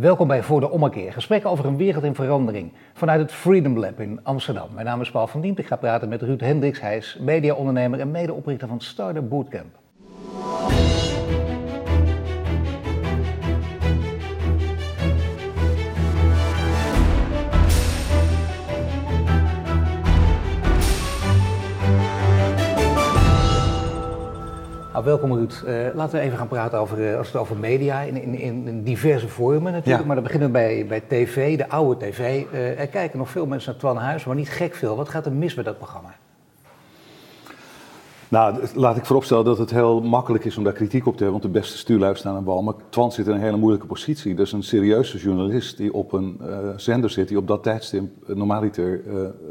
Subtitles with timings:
[0.00, 1.12] Welkom bij Voor de Ommekeer.
[1.12, 2.72] Gesprekken over een wereld in verandering.
[2.92, 4.68] Vanuit het Freedom Lab in Amsterdam.
[4.74, 5.58] Mijn naam is Paul van Diemt.
[5.58, 6.80] Ik ga praten met Ruud Hendricks.
[6.80, 9.79] Hij is mediaondernemer en medeoprichter van Startup Bootcamp.
[25.00, 25.62] Nou, welkom Ruud.
[25.66, 28.82] Uh, laten we even gaan praten over, uh, als het over media in, in, in
[28.82, 30.00] diverse vormen natuurlijk.
[30.00, 30.06] Ja.
[30.06, 32.44] Maar dan beginnen we bij, bij tv, de oude tv.
[32.52, 34.96] Uh, er kijken nog veel mensen naar Twan Huis, maar niet gek veel.
[34.96, 36.14] Wat gaat er mis met dat programma?
[38.28, 41.40] Nou, laat ik vooropstellen dat het heel makkelijk is om daar kritiek op te hebben,
[41.40, 42.62] want de beste stuurlui staan aan wal.
[42.62, 44.34] Maar Twan zit in een hele moeilijke positie.
[44.34, 46.40] Dat is een serieuze journalist die op een
[46.76, 49.02] zender zit, die op dat tijdstip normaliter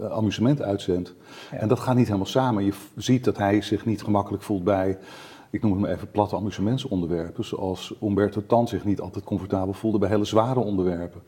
[0.10, 1.14] amusement uitzendt.
[1.52, 1.58] Ja.
[1.58, 2.66] En dat gaat niet helemaal samen.
[2.66, 4.98] Je ziet dat hij zich niet gemakkelijk voelt bij
[5.50, 9.98] ik noem het maar even platte amusementsonderwerpen, zoals Umberto Tan zich niet altijd comfortabel voelde
[9.98, 11.22] bij hele zware onderwerpen.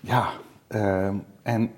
[0.00, 0.28] Ja,
[0.68, 1.06] uh,
[1.42, 1.70] en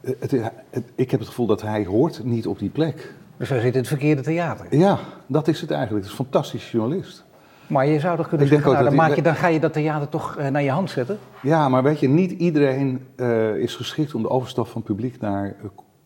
[0.00, 3.14] het, het, ik heb het gevoel dat hij hoort niet op die plek.
[3.36, 4.76] Dus hij zit in het verkeerde theater?
[4.76, 6.04] Ja, dat is het eigenlijk.
[6.04, 7.24] Het is een fantastische journalist.
[7.66, 9.72] Maar je zou toch kunnen ik zeggen, nou, dan, maak je, dan ga je dat
[9.72, 11.18] theater toch uh, naar je hand zetten?
[11.42, 15.56] Ja, maar weet je, niet iedereen uh, is geschikt om de overstap van publiek naar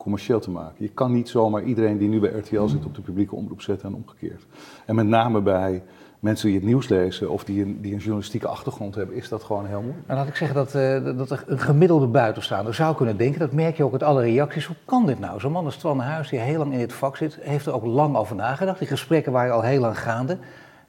[0.05, 0.75] commercieel te maken.
[0.79, 3.89] Je kan niet zomaar iedereen die nu bij RTL zit op de publieke omroep zetten
[3.89, 4.47] en omgekeerd.
[4.87, 5.83] En met name bij
[6.21, 9.43] mensen die het nieuws lezen of die een, die een journalistieke achtergrond hebben, is dat
[9.43, 10.07] gewoon heel moeilijk.
[10.07, 13.53] Nou, laat ik zeggen dat, uh, dat er een gemiddelde buitenstaander zou kunnen denken, dat
[13.53, 15.41] merk je ook uit alle reacties, hoe kan dit nou?
[15.41, 17.85] Zo'n man als Twan Huis, die heel lang in dit vak zit, heeft er ook
[17.85, 18.79] lang over nagedacht.
[18.79, 20.39] Die gesprekken waren al heel lang gaande.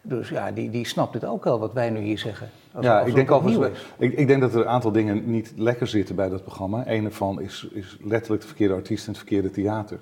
[0.02, 2.50] Dus ja, die, die snapt dit ook wel, wat wij nu hier zeggen.
[2.82, 6.16] Ja, ik, denk overigens, ik, ik, denk dat er een aantal dingen niet lekker zitten
[6.16, 6.84] bij dat programma.
[6.88, 10.00] Een ervan is, is letterlijk de verkeerde artiest in het verkeerde theater.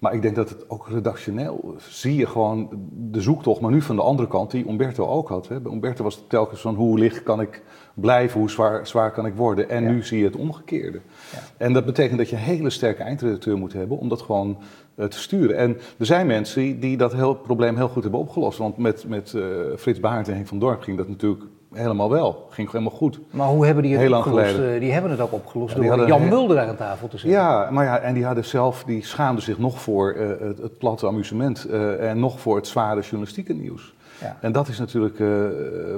[0.00, 3.96] Maar ik denk dat het ook redactioneel zie je gewoon de zoektocht, maar nu van
[3.96, 5.48] de andere kant, die Umberto ook had.
[5.48, 5.60] Hè.
[5.60, 7.62] Bij Umberto was het telkens van hoe licht kan ik
[7.94, 9.68] blijven, hoe zwaar, zwaar kan ik worden.
[9.68, 11.00] En nu zie je het omgekeerde.
[11.32, 11.38] Ja.
[11.56, 14.58] En dat betekent dat je een hele sterke eindredacteur moet hebben om dat gewoon
[14.96, 15.56] uh, te sturen.
[15.56, 18.58] En er zijn mensen die dat heel, probleem heel goed hebben opgelost.
[18.58, 19.44] Want met, met uh,
[19.76, 22.46] Frits Baart en Henk van Dorp ging dat natuurlijk helemaal wel.
[22.50, 23.20] Ging helemaal goed.
[23.30, 24.58] Maar hoe hebben die het Heel opgelost?
[24.58, 27.40] Uh, die hebben het ook opgelost ja, door Jan Mulder daar aan tafel te zitten.
[27.40, 30.78] Ja, maar ja, en die hadden zelf, die schaamden zich nog voor uh, het, het,
[30.78, 33.94] platte amusement uh, en nog voor het zware journalistieke nieuws.
[34.20, 34.36] Ja.
[34.40, 35.18] En dat is natuurlijk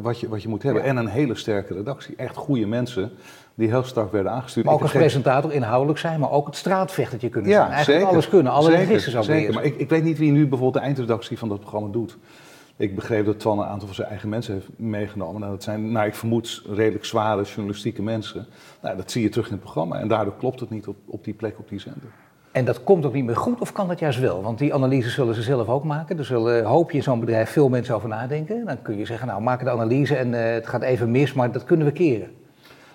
[0.02, 0.82] wat, je, wat je moet hebben.
[0.82, 0.88] Ja.
[0.88, 2.16] En een hele sterke redactie.
[2.16, 3.10] Echt goede mensen
[3.54, 4.66] die heel sterk werden aangestuurd.
[4.66, 7.70] Maar ook als presentator inhoudelijk zijn, maar ook het straatvechtertje kunnen ja, zijn.
[7.70, 8.14] Eigenlijk zeker.
[8.14, 10.80] alles kunnen, alle registers ook Zeker, maar ik, ik weet niet wie nu bijvoorbeeld de
[10.80, 12.18] eindredactie van dat programma doet.
[12.76, 15.40] Ik begreep dat Twan een aantal van zijn eigen mensen heeft meegenomen.
[15.40, 18.46] Nou, dat zijn, nou, ik vermoed, redelijk zware journalistieke mensen.
[18.82, 21.24] Nou, dat zie je terug in het programma en daardoor klopt het niet op, op
[21.24, 22.10] die plek, op die zender.
[22.52, 24.42] En dat komt ook niet meer goed of kan dat juist wel?
[24.42, 26.18] Want die analyses zullen ze zelf ook maken.
[26.18, 28.66] Er zullen, hoop je in zo'n bedrijf veel mensen over nadenken.
[28.66, 31.52] Dan kun je zeggen, nou maak de analyse en uh, het gaat even mis, maar
[31.52, 32.30] dat kunnen we keren.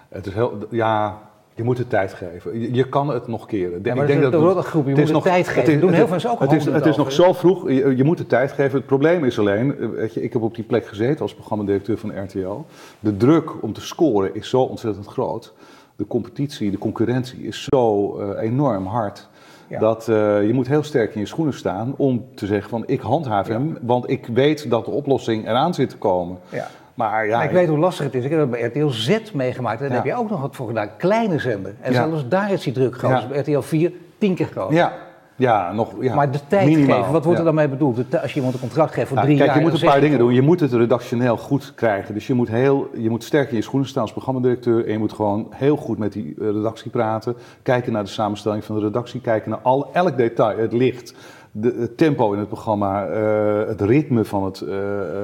[0.10, 1.18] Het is heel, ja,
[1.58, 2.74] je moet het tijd geven.
[2.76, 3.80] Je, kan het nog keren.
[3.84, 5.62] Ja, maar ik denk dat het, groep, je moet het tijd geven.
[5.62, 7.96] Het is, doen heel veel mensen ook Het is, het is nog zo vroeg, je,
[7.96, 8.78] je, moet de tijd geven.
[8.78, 11.98] Het probleem is alleen, eh, weet je, ik heb op die plek gezeten als programmadirecteur
[11.98, 12.66] van RTL.
[13.00, 15.54] De druk om te scoren is zo ontzettend groot.
[15.96, 19.28] De competitie, de concurrentie is zo uh, enorm hard.
[19.68, 19.80] Ja.
[19.80, 23.00] Dat uh, je moet heel sterk in je schoenen staan om te zeggen van ik
[23.00, 23.54] handhaaf ja.
[23.54, 26.38] hem, want ik weet dat de oplossing eraan zit te komen.
[26.50, 26.68] Ja.
[26.98, 28.24] Maar ja, ik weet hoe lastig het is.
[28.24, 29.82] Ik heb het bij RTL Z meegemaakt.
[29.82, 30.90] En daar heb je ook nog wat voor gedaan.
[30.98, 31.74] Kleine zender.
[31.82, 33.30] En zelfs daar is die druk groot.
[33.30, 34.72] Dus RTL 4 tien keer groot.
[34.72, 34.94] Ja,
[35.36, 38.22] ja, nog, ja, maar de tijd minimaal, geven, wat wordt er dan mee bedoeld?
[38.22, 39.58] Als je iemand een contract geeft voor nou, drie kijk, jaar...
[39.58, 40.34] Kijk, je moet een paar dingen doen.
[40.34, 42.14] Je moet het redactioneel goed krijgen.
[42.14, 44.86] Dus je moet, heel, je moet sterk in je schoenen staan als programmadirecteur.
[44.86, 47.36] En je moet gewoon heel goed met die redactie praten.
[47.62, 49.22] Kijken naar de samenstelling van de redactie.
[49.22, 50.58] Kijken naar al, elk detail.
[50.58, 51.14] Het licht,
[51.62, 54.70] de, het tempo in het programma, uh, het ritme van het uh,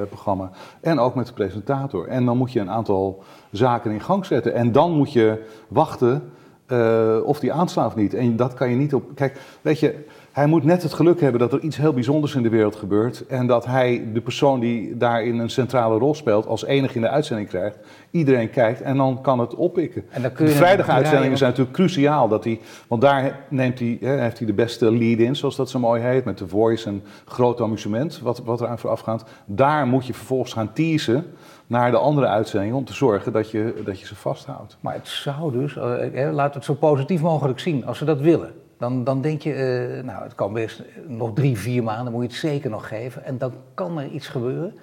[0.08, 0.50] programma.
[0.80, 2.08] En ook met de presentator.
[2.08, 4.54] En dan moet je een aantal zaken in gang zetten.
[4.54, 6.22] En dan moet je wachten
[7.24, 8.14] of die aanslaat of niet.
[8.14, 9.04] En dat kan je niet op.
[9.14, 10.04] Kijk, weet je.
[10.34, 13.26] Hij moet net het geluk hebben dat er iets heel bijzonders in de wereld gebeurt.
[13.26, 17.08] En dat hij, de persoon die daarin een centrale rol speelt, als enige in de
[17.08, 17.78] uitzending krijgt.
[18.10, 20.04] Iedereen kijkt en dan kan het oppikken.
[20.10, 22.28] En dan kun je de vrijdag uitzendingen zijn natuurlijk cruciaal.
[22.28, 25.78] Dat hij, want daar neemt hij, hè, heeft hij de beste lead-in, zoals dat zo
[25.78, 26.24] mooi heet.
[26.24, 29.24] Met de voice en groot amusement, wat, wat eraan voorafgaat.
[29.44, 31.24] Daar moet je vervolgens gaan teasen
[31.66, 34.76] naar de andere uitzendingen om te zorgen dat je, dat je ze vasthoudt.
[34.80, 35.82] Maar het zou dus, uh,
[36.32, 38.63] laten we het zo positief mogelijk zien, als ze dat willen.
[38.84, 39.50] Dan, dan denk je,
[39.98, 43.24] uh, nou, het kan best nog drie, vier maanden, moet je het zeker nog geven.
[43.24, 44.74] En dan kan er iets gebeuren.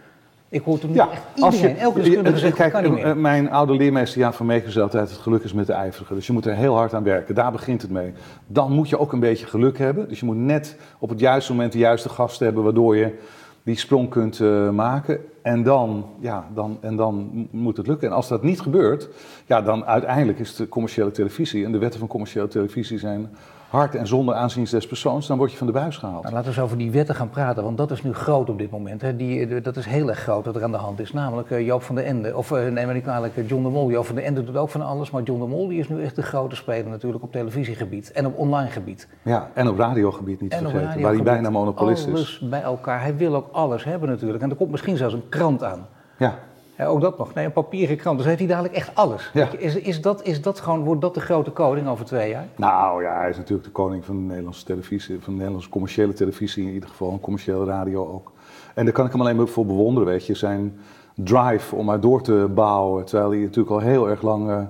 [0.49, 3.17] Ik hoor nu ja, echt iedereen, je, elke deskundige zegt, kijk, kan niet meer.
[3.17, 6.13] Mijn oude leermeester Jan van Meeken zei altijd, het geluk is met de ijverige.
[6.13, 8.13] Dus je moet er heel hard aan werken, daar begint het mee.
[8.47, 10.09] Dan moet je ook een beetje geluk hebben.
[10.09, 13.17] Dus je moet net op het juiste moment de juiste gasten hebben, waardoor je
[13.63, 15.19] die sprong kunt uh, maken.
[15.41, 18.07] En dan, ja, dan, en dan moet het lukken.
[18.07, 19.09] En als dat niet gebeurt,
[19.45, 23.29] ja, dan uiteindelijk is de commerciële televisie en de wetten van commerciële televisie zijn
[23.71, 26.23] hard en zonder aanzien des persoons, dan word je van de buis gehaald.
[26.23, 28.57] Nou, laten we eens over die wetten gaan praten, want dat is nu groot op
[28.57, 29.01] dit moment.
[29.01, 29.15] Hè.
[29.15, 31.13] Die, eh, dat is heel erg groot wat er aan de hand is.
[31.13, 33.89] Namelijk uh, Joop van der Ende, of uh, nee, maar niet kwalijk, John de Mol.
[33.89, 36.03] Joop van der Ende doet ook van alles, maar John de Mol die is nu
[36.03, 39.07] echt de grote speler natuurlijk op televisiegebied en op online gebied.
[39.21, 42.49] Ja, en op radiogebied niet en vergeten, waar hij bijna monopolist alles is.
[42.49, 43.01] bij elkaar.
[43.01, 44.43] Hij wil ook alles hebben natuurlijk.
[44.43, 45.87] En er komt misschien zelfs een krant aan.
[46.17, 46.37] Ja.
[46.81, 47.33] Ja, ook dat nog.
[47.33, 48.17] Nee, een papieren krant.
[48.17, 49.29] Dus heeft hij dadelijk echt alles.
[49.33, 49.47] Ja.
[49.57, 52.47] Is, is, dat, is dat gewoon, wordt dat de grote koning over twee jaar?
[52.55, 56.13] Nou ja, hij is natuurlijk de koning van de Nederlandse televisie, van de Nederlandse commerciële
[56.13, 58.31] televisie in ieder geval, en commerciële radio ook.
[58.73, 60.33] En daar kan ik hem alleen maar voor bewonderen, weet je.
[60.33, 60.79] Zijn
[61.13, 64.61] drive om maar door te bouwen, terwijl hij natuurlijk al heel erg lang uh,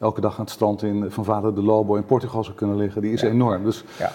[0.00, 3.02] elke dag aan het strand in, van Vader de Lobo in Portugal zou kunnen liggen,
[3.02, 3.64] die is enorm.
[3.64, 4.10] Dus ja.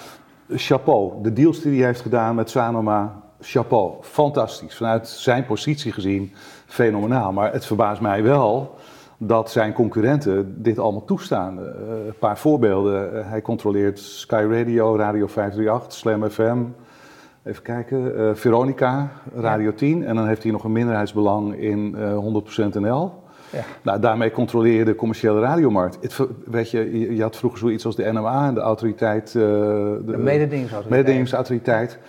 [0.50, 1.22] chapeau.
[1.22, 3.94] De deals die hij heeft gedaan met Sanoma, chapeau.
[4.02, 4.76] Fantastisch.
[4.76, 6.34] Vanuit zijn positie gezien
[6.66, 7.32] fenomenaal.
[7.32, 8.76] Maar het verbaast mij wel
[9.18, 11.60] dat zijn concurrenten dit allemaal toestaan.
[11.60, 11.66] Uh,
[12.06, 13.14] een paar voorbeelden.
[13.14, 16.58] Uh, hij controleert Sky Radio, Radio 538, Slam FM.
[17.44, 20.06] Even kijken, uh, Veronica, Radio 10.
[20.06, 23.22] En dan heeft hij nog een minderheidsbelang in 100% NL.
[23.50, 23.64] Ja.
[23.82, 25.98] Nou, daarmee controleer je de commerciële radiomarkt.
[26.02, 29.32] Het, weet je, je had vroeger zoiets als de NMA, de autoriteit...
[29.32, 30.90] de, de mededingingsautoriteit.
[30.90, 32.00] mededingingsautoriteit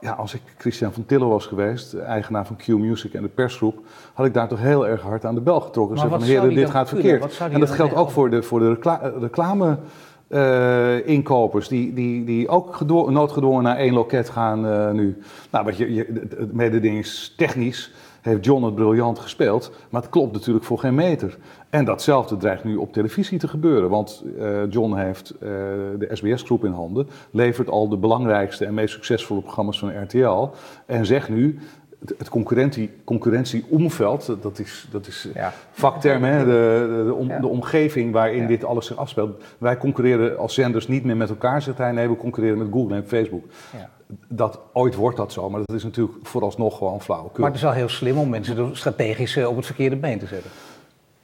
[0.00, 3.78] ja, als ik Christian van Tillo was geweest, eigenaar van Q Music en de persgroep,
[4.14, 5.98] had ik daar toch heel erg hard aan de bel getrokken.
[5.98, 7.38] Zeg van heren, dit gaat verkeerd.
[7.38, 8.78] En dat geldt ook voor de, voor de
[9.18, 9.78] reclame.
[10.28, 15.18] Uh, inkopers die, die, die ook noodgedwongen naar één loket gaan uh, nu.
[15.50, 20.78] Nou, wat je, je, mededingingstechnisch heeft John het briljant gespeeld, maar het klopt natuurlijk voor
[20.78, 21.38] geen meter.
[21.70, 25.48] En datzelfde dreigt nu op televisie te gebeuren, want uh, John heeft uh,
[25.98, 30.48] de SBS-groep in handen, levert al de belangrijkste en meest succesvolle programma's van RTL
[30.86, 31.58] en zegt nu,
[32.18, 35.52] het concurrentie, concurrentie-omveld, dat is, dat is ja.
[35.70, 36.38] vakterm, hè?
[36.38, 39.42] De, de, de, de, omgeving waarin dit alles zich afspeelt.
[39.58, 41.92] Wij concurreren als zenders niet meer met elkaar, zegt hij.
[41.92, 43.44] Nee, we concurreren met Google en Facebook.
[43.72, 43.90] Ja
[44.28, 47.30] dat ooit wordt dat zo, maar dat is natuurlijk vooralsnog gewoon flauw.
[47.36, 50.50] Maar het is wel heel slim om mensen strategisch op het verkeerde been te zetten.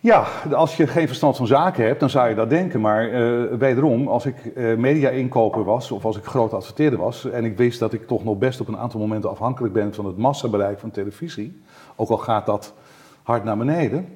[0.06, 2.80] Ja, als je geen verstand van zaken hebt, dan zou je dat denken.
[2.80, 7.44] Maar uh, wederom, als ik uh, media-inkoper was, of als ik groot adverteerder was, en
[7.44, 10.16] ik wist dat ik toch nog best op een aantal momenten afhankelijk ben van het
[10.16, 11.62] massabereik van televisie,
[11.96, 12.74] ook al gaat dat
[13.22, 14.08] hard naar beneden,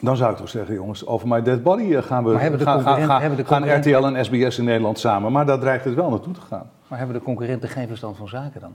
[0.00, 3.44] dan zou ik toch zeggen, jongens, over my dead body eh, gaan we gaan, gaan,
[3.44, 5.32] gaan RTL en SBS in Nederland samen.
[5.32, 6.70] Maar daar dreigt het wel naartoe te gaan.
[6.88, 8.74] Maar hebben de concurrenten geen verstand van zaken dan?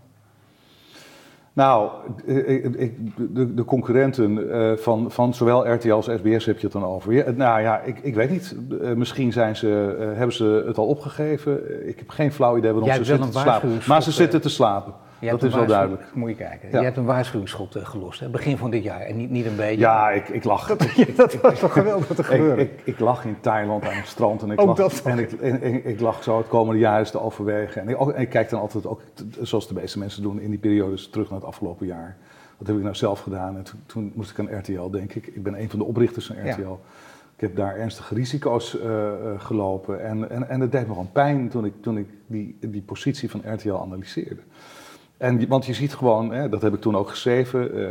[1.54, 1.92] Nou,
[2.26, 2.96] ik,
[3.34, 7.36] de, de, concurrenten eh, van, van zowel RTL als SBS heb je het dan over.
[7.36, 8.56] Nou ja, ik, ik weet niet.
[8.82, 9.68] Eh, misschien zijn ze,
[10.16, 11.88] hebben ze het al opgegeven.
[11.88, 13.80] Ik heb geen flauw idee waarom ze zitten te slapen.
[13.88, 14.94] Maar ze zitten te slapen
[15.30, 16.04] dat is wel duidelijk.
[16.14, 16.70] Moet je kijken.
[16.72, 18.30] Je hebt een waarschuwingsschot uh, gelost, hè?
[18.30, 19.02] begin van dit jaar.
[19.02, 19.80] En niet, niet een beetje.
[19.80, 20.68] Ja, ik, ik lach.
[21.16, 22.62] dat was toch geweldig wat er gebeurde.
[22.62, 24.42] Ik, ik, ik, lach in Thailand aan het strand.
[24.42, 27.22] En ik, lach, dat en ik, en, ik lach zo het komende jaar eens te
[27.22, 27.82] overwegen.
[27.82, 29.02] En ik, en ik kijk dan altijd ook,
[29.42, 32.18] zoals de meeste mensen doen in die periodes, terug naar het afgelopen jaar.
[32.58, 33.58] Wat heb ik nou zelf gedaan?
[33.58, 35.28] En toen, toen moest ik aan RTL, denk ik.
[35.28, 36.80] Ik ben een van de oprichters van RTL.
[37.36, 40.04] Ik heb daar ernstige risico's uh, uh, gelopen.
[40.04, 43.30] En, en, en het deed me gewoon pijn toen ik, toen ik die, die positie
[43.30, 44.42] van RTL analyseerde.
[45.22, 47.88] En, want je ziet gewoon, hè, dat heb ik toen ook geschreven, uh,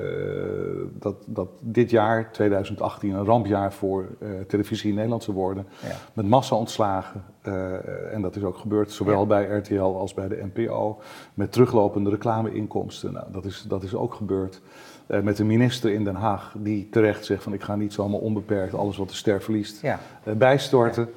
[0.92, 5.66] dat, dat dit jaar, 2018, een rampjaar voor uh, televisie in Nederland zou worden.
[5.82, 5.96] Ja.
[6.12, 7.24] Met massa ontslagen.
[7.42, 9.26] Uh, en dat is ook gebeurd, zowel ja.
[9.26, 11.00] bij RTL als bij de NPO.
[11.34, 13.12] Met teruglopende reclameinkomsten.
[13.12, 14.60] Nou, dat, is, dat is ook gebeurd.
[15.06, 18.74] met de minister in Den Haag, die terecht zegt van ik ga niet zomaar onbeperkt
[18.74, 19.98] alles wat de ster verliest ja.
[20.36, 21.08] bijstorten.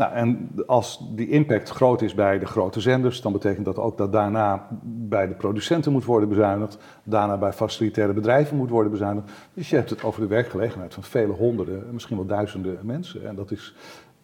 [0.00, 3.98] Nou, en als die impact groot is bij de grote zenders, dan betekent dat ook
[3.98, 9.30] dat daarna bij de producenten moet worden bezuinigd, daarna bij facilitaire bedrijven moet worden bezuinigd.
[9.54, 13.26] Dus je hebt het over de werkgelegenheid van vele honderden, misschien wel duizenden mensen.
[13.26, 13.74] En dat is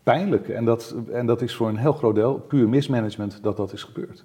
[0.02, 0.48] pijnlijk.
[0.48, 3.82] En dat, en dat is voor een heel groot deel puur mismanagement dat dat is
[3.82, 4.24] gebeurd.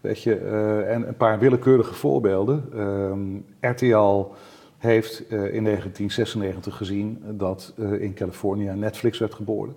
[0.00, 2.64] Weet je, uh, en een paar willekeurige voorbeelden.
[3.60, 4.24] Uh, RTL
[4.78, 9.74] heeft uh, in 1996 gezien dat uh, in Californië Netflix werd geboren.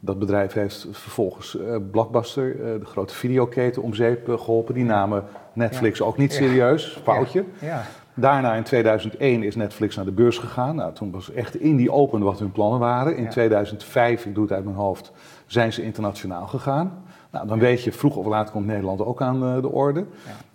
[0.00, 4.74] Dat bedrijf heeft vervolgens uh, Blockbuster, uh, de grote videoketen, om zeep uh, geholpen.
[4.74, 7.44] Die namen Netflix ook niet serieus, foutje.
[7.60, 7.82] Ja.
[8.14, 10.76] Daarna in 2001 is Netflix naar de beurs gegaan.
[10.76, 13.16] Nou, toen was echt in die open wat hun plannen waren.
[13.16, 15.12] In 2005, ik doe het uit mijn hoofd,
[15.46, 17.04] zijn ze internationaal gegaan.
[17.30, 20.04] Nou, dan weet je, vroeg of laat komt Nederland ook aan de orde.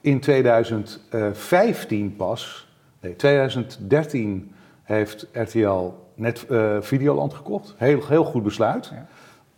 [0.02, 2.68] In 2015 pas,
[3.00, 4.52] nee, 2013
[4.84, 6.46] heeft RTL net
[6.80, 7.74] Videoland gekocht.
[7.78, 8.92] Heel, heel goed besluit.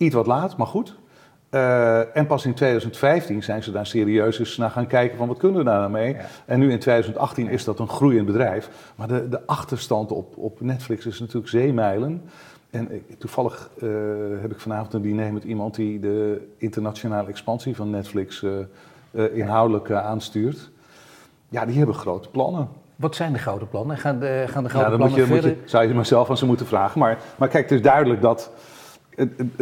[0.03, 0.95] Iets wat laat, maar goed.
[1.49, 5.37] Eh, en pas in 2015 zijn ze daar serieus eens naar gaan kijken van wat
[5.37, 6.13] kunnen we daar nou mee.
[6.13, 6.19] Ja.
[6.45, 8.69] En nu in 2018 is dat een groeiend bedrijf.
[8.95, 12.21] Maar de, de achterstand op, op Netflix is natuurlijk zeemijlen.
[12.69, 13.87] En ik- toevallig eh,
[14.41, 18.51] heb ik vanavond een diner met iemand die de internationale expansie van Netflix eh,
[19.11, 20.69] eh, inhoudelijk eh, aanstuurt.
[21.49, 22.67] Ja, die hebben grote plannen.
[22.95, 23.97] Wat zijn de grote plannen?
[23.97, 26.29] Gaan de, gaan de grote Ja, dan plannen moet je, moet je, zou je mezelf
[26.29, 26.99] aan ze moeten vragen.
[26.99, 28.71] Maar, maar kijk, het is duidelijk dat eh, eh,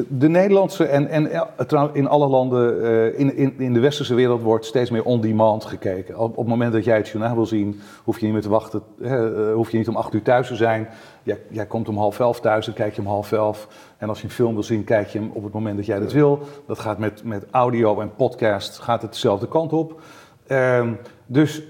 [0.07, 4.13] de Nederlandse en, en eh, trouw- in alle landen eh, in, in, in de westerse
[4.13, 6.17] wereld wordt steeds meer on-demand gekeken.
[6.17, 8.49] Op, op het moment dat jij het journaal wil zien, hoef je niet meer te
[8.49, 8.81] wachten.
[9.01, 10.87] hè, eh, hoef je niet om acht uur thuis te zijn.
[11.23, 13.67] Jij, jij komt om half elf thuis, dan kijk je om half elf.
[13.97, 15.99] En als je een film wil zien, kijk je hem op het moment dat jij
[15.99, 16.39] dat wil.
[16.67, 20.01] Dat gaat met, met audio en podcast gaat het dezelfde kant op.
[20.47, 20.93] Ehm,
[21.25, 21.63] dus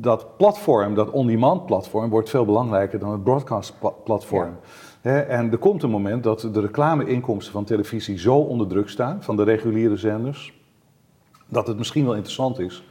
[0.00, 4.56] dat platform, dat on-demand platform, wordt veel belangrijker dan het broadcast pla- platform.
[5.04, 9.36] En er komt een moment dat de reclameinkomsten van televisie zo onder druk staan, van
[9.36, 10.60] de reguliere zenders,
[11.46, 12.84] dat het misschien wel interessant is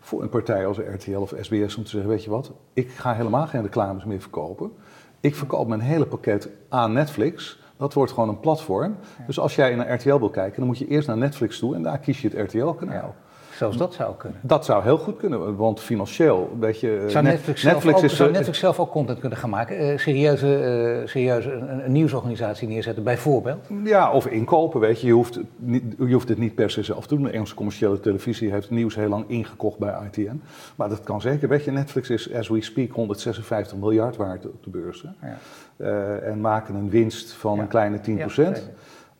[0.00, 3.14] voor een partij als RTL of SBS om te zeggen, weet je wat, ik ga
[3.14, 4.72] helemaal geen reclames meer verkopen.
[5.20, 7.58] Ik verkoop mijn hele pakket aan Netflix.
[7.76, 8.96] Dat wordt gewoon een platform.
[9.26, 11.82] Dus als jij naar RTL wil kijken, dan moet je eerst naar Netflix toe en
[11.82, 12.94] daar kies je het RTL-kanaal.
[12.94, 13.14] Ja.
[13.60, 14.38] Zelfs dat zou kunnen.
[14.42, 17.04] Dat zou heel goed kunnen, want financieel, weet je...
[17.06, 18.16] Zou Net- Netflix, zelf ook, is...
[18.16, 19.76] zou Netflix zelf ook content kunnen gaan maken?
[19.78, 20.56] Eh, serieuze,
[21.02, 23.66] eh, serieuze een, een nieuwsorganisatie neerzetten, bijvoorbeeld?
[23.84, 25.06] Ja, of inkopen, weet je.
[25.06, 27.24] Je hoeft, niet, je hoeft het niet per se zelf te doen.
[27.24, 30.42] De Engelse commerciële televisie heeft nieuws heel lang ingekocht bij ITN.
[30.76, 31.48] Maar dat kan zeker.
[31.48, 35.04] Weet je, Netflix is, as we speak, 156 miljard waard op de beurs.
[35.18, 35.28] hè.
[35.28, 35.38] Ja.
[35.76, 37.62] Eh, en maken een winst van Ja.
[37.62, 38.28] een kleine 10 Ja,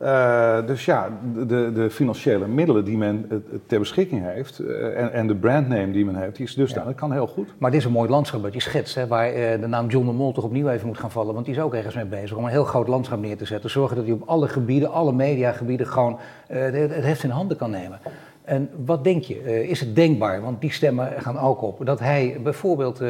[0.00, 1.08] Eh, dus ja,
[1.46, 5.90] de, de financiële middelen die men eh, ter beschikking heeft eh, en, en de brandname
[5.90, 6.84] die men heeft, die is dus Ja.
[6.84, 7.48] dat kan heel goed.
[7.58, 10.12] Maar dit is een mooi landschap dat je schetst, hè, waar de naam John de
[10.12, 11.34] Mol toch opnieuw even moet gaan vallen.
[11.34, 13.70] Want die is ook ergens mee bezig om een heel groot landschap neer te zetten.
[13.70, 17.70] Zorgen dat hij op alle gebieden, alle mediagebieden, gewoon het, het heft in handen kan
[17.70, 17.98] nemen.
[18.44, 19.68] En wat denk je?
[19.68, 23.02] Is het denkbaar, want die stemmen gaan ook op, dat hij bijvoorbeeld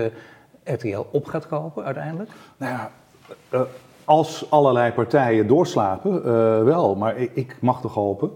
[0.65, 2.31] RTL op gaat kopen uiteindelijk?
[2.57, 2.91] Nou ja,
[4.11, 6.95] als allerlei partijen doorslapen, eh, wel.
[6.95, 8.31] Maar ik, ik mag toch hopen,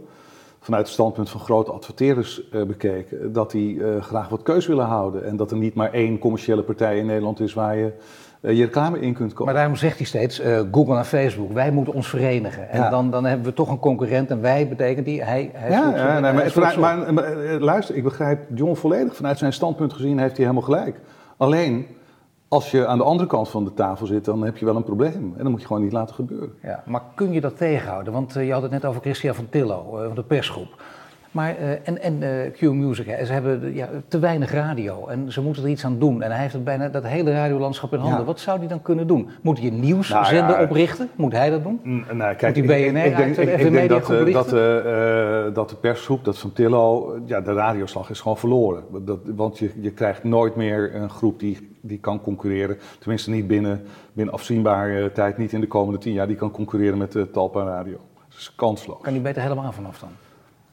[0.60, 4.84] vanuit het standpunt van grote adverteerders eh, bekeken, dat die eh, graag wat keus willen
[4.84, 5.24] houden.
[5.24, 7.92] En dat er niet maar één commerciële partij in Nederland is waar je
[8.40, 9.44] je reclame in kunt kopen.
[9.44, 12.68] Maar daarom zegt hij steeds, Google en Facebook, wij moeten ons verenigen.
[12.70, 12.90] En Ja.
[12.90, 16.12] dan, dan hebben we toch een concurrent en wij betekent die, hij, hij Ja, ja,
[16.12, 19.16] nee, maar, hij vanuit- maar, maar, luister, ik begrijp John volledig.
[19.16, 21.00] Vanuit zijn standpunt gezien heeft hij helemaal gelijk.
[21.36, 21.86] Alleen,
[22.54, 24.84] als je aan de andere kant van de tafel zit, dan heb je wel een
[24.84, 25.34] probleem.
[25.36, 26.52] En dat moet je gewoon niet laten gebeuren.
[26.62, 28.12] Ja, maar kun je dat tegenhouden?
[28.12, 30.82] Want eh, je had het net over Christian van Tillo, eh, van de persgroep.
[31.34, 35.06] Maar, eh, en en eh, Q Music, hè, ze hebben eh, ja, te weinig radio
[35.06, 36.22] en ze moeten er iets aan doen.
[36.22, 38.18] En hij heeft het bijna dat hele radiolandschap in handen.
[38.18, 38.24] Ja.
[38.24, 39.28] Wat zou hij dan kunnen doen?
[39.42, 41.08] Moet hij een nieuwszender Nou ja, oprichten?
[41.16, 41.80] Moet hij dat doen?
[41.82, 45.46] Mm, Nee, Moet kijk, die ik- BNR ik, denk, ik, denk dat, eh, dat, eh,
[45.46, 48.82] eh, dat de persgroep, dat van Tillo, ja, de radioslag is gewoon verloren.
[49.04, 52.78] Dat, want je, je krijgt nooit meer een groep die, die kan concurreren.
[52.98, 56.98] Tenminste niet binnen, binnen afzienbare tijd, niet in de komende tien jaar, die kan concurreren
[56.98, 57.96] met de Talpa Radio.
[58.28, 59.00] Dat is kansloos.
[59.02, 60.08] Kan hij beter helemaal vanaf dan?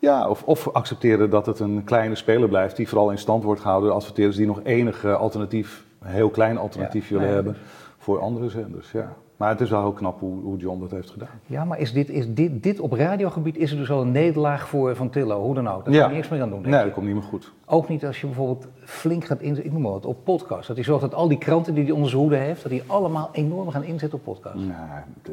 [0.02, 3.62] Ja, of, of accepteren dat het een kleine speler blijft die vooral in stand wordt
[3.62, 7.18] gehouden door adverteerders die nog enig eh, alternatief, een heel klein alternatief Ja.
[7.18, 7.56] willen hebben
[7.98, 8.92] voor andere zenders.
[8.92, 9.14] Ja.
[9.38, 11.28] Maar het is wel heel knap hoe, hoe John dat heeft gedaan.
[11.46, 14.68] Ja, maar is dit, is dit, dit op radiogebied is er dus al een nederlaag
[14.68, 15.86] voor Van Tillo, hoe dan ook.
[15.86, 16.00] Daar Ja.
[16.02, 16.62] kan je niks meer aan doen.
[16.62, 17.52] denk Nee, dat komt niet meer goed.
[17.66, 20.68] Ook niet als je bijvoorbeeld flink gaat inzetten, ik noem maar wat, op podcast.
[20.68, 22.84] Dat hij zorgt dat al die kranten die hij onder zijn hoede heeft, dat die
[22.88, 24.56] allemaal enorm gaan inzetten op podcast.
[24.56, 24.74] Nee,
[25.22, 25.30] d-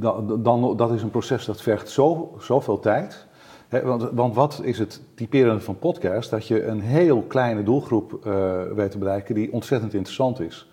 [0.00, 3.25] d- dan, dat is een proces dat vergt zo, zoveel tijd.
[3.68, 6.30] Want, want wat is het typerende van podcast?
[6.30, 10.70] Dat je een heel kleine doelgroep eh, weet te bereiken die ontzettend interessant is.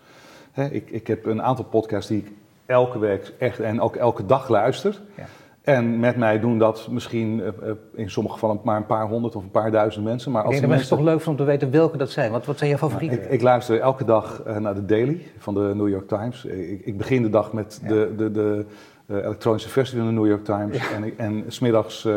[0.70, 2.32] Ik, ik heb een aantal podcasts die ik
[2.66, 5.00] elke week echt en ook elke dag luister.
[5.16, 5.24] Ja.
[5.62, 9.36] En met mij doen dat misschien eh, eh, in sommige gevallen maar een paar honderd
[9.36, 10.30] of een paar duizend mensen.
[10.32, 12.30] Maar Ik als denk mensen mensen toch leuk om te weten welke dat zijn.
[12.30, 13.22] Wat, wat zijn jouw favorieten?
[13.24, 16.44] ik, ik luister elke dag naar de Daily van de New York Times.
[16.44, 17.88] Ik, ik begin de dag met Ja.
[17.88, 18.66] de, de, de
[19.08, 20.90] elektronische versie van de New York Times.
[20.92, 22.08] En, en smiddags,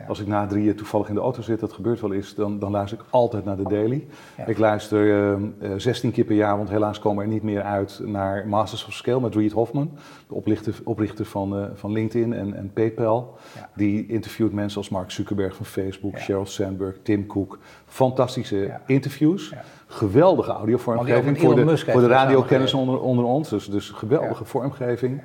[0.00, 0.08] Ja.
[0.08, 2.70] als ik na drieën toevallig in de auto zit, dat gebeurt wel eens, dan, dan
[2.70, 4.06] luister ik altijd naar de Daily.
[4.36, 4.46] Ja.
[4.46, 8.00] Ik luister eh, eh, 16 keer per jaar, want helaas komen er niet meer uit,
[8.04, 9.90] naar Masters of Scale met Reed Hoffman.
[10.28, 13.38] De oprichter, oprichter van, eh, van LinkedIn en, en PayPal.
[13.54, 13.68] Ja.
[13.74, 16.18] Die interviewt mensen als Mark Zuckerberg van Facebook.
[16.18, 17.58] Sheryl Sandberg, Tim Cook.
[17.86, 19.54] Fantastische interviews.
[19.86, 23.48] Geweldige audiovormgeving voor de, voor de radiokennis onder, onder ons.
[23.48, 25.20] Dus, dus geweldige vormgeving.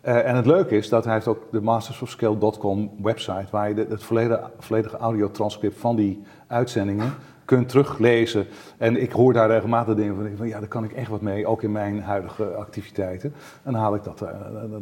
[0.00, 3.46] Eh, en het leuke is dat hij heeft ook de mastersofscale.com website...
[3.50, 7.12] waar je de- het volledige, volledige audiotranscript van die uitzendingen
[7.44, 8.46] kunt teruglezen.
[8.78, 11.46] En ik hoor daar regelmatig dingen van, van ja, daar kan ik echt wat mee,
[11.46, 13.34] ook in mijn huidige activiteiten.
[13.62, 14.28] En dan haal ik dat, eh,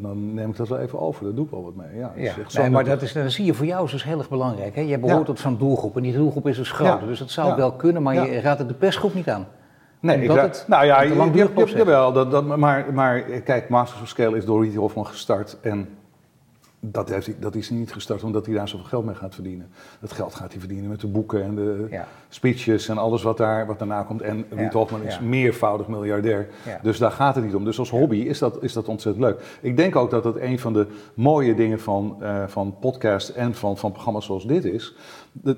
[0.00, 1.98] dan- neem ik dat wel even over, daar doe ik wel wat mee.
[1.98, 4.28] Ja, nee, zo maar dat, is, dat zie je voor jou is dus heel erg
[4.28, 4.74] belangrijk.
[4.74, 4.80] Hè?
[4.80, 5.24] Jij behoort Ja.
[5.26, 7.00] tot zo'n doelgroep en die doelgroep is dus groter.
[7.00, 7.06] Ja.
[7.06, 9.46] Dus dat zou wel kunnen, maar je raadt het de persgroep niet aan.
[10.06, 11.72] Nee, ik het nou ja, je, je- is.
[11.72, 15.88] jawel, dat, dat, maar, maar kijk, Masters of Scale is door Rieter Hofman gestart en
[16.90, 19.68] dat, heeft, hij- dat is niet gestart omdat hij daar zoveel geld mee gaat verdienen.
[20.00, 22.06] Dat geld gaat hij verdienen met de boeken en de Ja.
[22.28, 24.22] speeches en alles wat, daar, wat daarna komt.
[24.22, 26.78] En Rieter Hofman is meervoudig miljardair, Ja.
[26.82, 27.64] dus daar gaat het niet om.
[27.64, 29.58] Dus als hobby is dat, is dat ontzettend leuk.
[29.60, 33.54] Ik denk ook dat het een van de mooie dingen van, eh van podcast en
[33.54, 34.94] van, van programma's zoals dit is.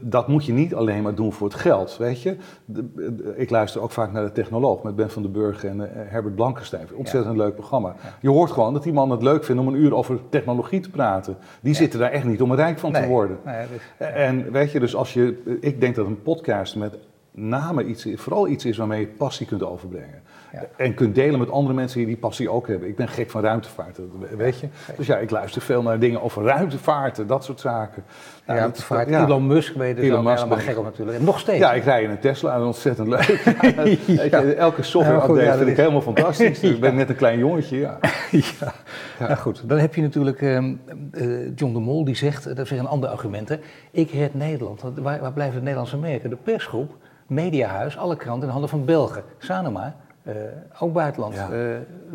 [0.01, 2.37] Dat moet je niet alleen maar doen voor het geld, weet je.
[2.65, 5.81] De- de- ik luister ook vaak naar de Technoloog met Ben van den Burg en
[5.81, 6.87] eh, Herbert Blankenstein.
[6.95, 7.95] Ontzettend leuk programma.
[8.21, 10.91] Je hoort gewoon dat die man het leuk vindt om een uur over technologie te
[10.91, 11.17] praten.
[11.61, 13.39] Die zitten daar echt niet om rijk van te worden.
[13.45, 16.95] Nee, dus- En weet je, dus als je, ik denk dat een podcast met
[17.31, 20.23] name iets, vooral iets is waarmee je passie kunt overbrengen.
[20.52, 20.67] Ja.
[20.76, 22.88] En kunt delen met andere mensen die die passie ook hebben.
[22.88, 24.69] Ik ben gek van ruimtevaart, dat weet je.
[24.97, 28.05] Dus ja, ik luister veel naar dingen over ruimtevaarten, dat soort zaken.
[28.47, 29.07] Nou, dat-.
[29.09, 31.19] Elon Musk Elon ook Musk helemaal ben gek op natuurlijk.
[31.19, 31.59] En nog steeds.
[31.59, 33.26] Ja, ik rij in een Tesla, dat is ontzettend leuk.
[34.07, 36.61] Je, elke software update vind ik helemaal fantastisch.
[36.78, 37.99] Ik ben net een klein jongetje, ja.
[38.31, 38.73] ja.
[39.19, 40.75] Nou goed, dan heb je natuurlijk ehm,
[41.12, 43.49] eh, John de Mol die zegt, eh, dat is weer een ander argument.
[43.49, 43.57] Hè.
[43.90, 44.83] Ik red Nederland.
[44.95, 46.31] Waar, waar blijven de Nederlandse merken?
[46.31, 49.23] De persgroep, Mediahuis, alle kranten in handen van Belgen.
[49.38, 49.97] Sanoma,
[50.29, 50.35] eh,
[50.79, 51.35] ook buitenland.
[51.35, 51.51] Ja.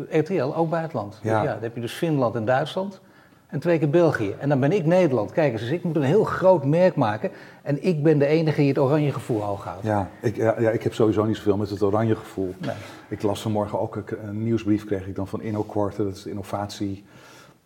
[0.08, 1.18] Eh, RTL, ook buitenland.
[1.22, 1.40] Ja.
[1.40, 3.00] Dus ja, dan heb je dus Finland en Duitsland.
[3.46, 4.34] En twee keer België.
[4.38, 5.32] En dan ben ik Nederland.
[5.32, 7.30] Kijk eens, dus ik moet een heel groot merk maken.
[7.62, 9.82] En ik ben de enige die het oranje gevoel hoog houdt.
[9.82, 12.54] Ja ik, ja, ik heb sowieso niet zoveel met het oranje gevoel.
[12.58, 12.74] Nee.
[13.08, 17.04] Ik las vanmorgen ook een, nieuwsbrief kreeg ik dan van InnoQuarter, dat is innovatie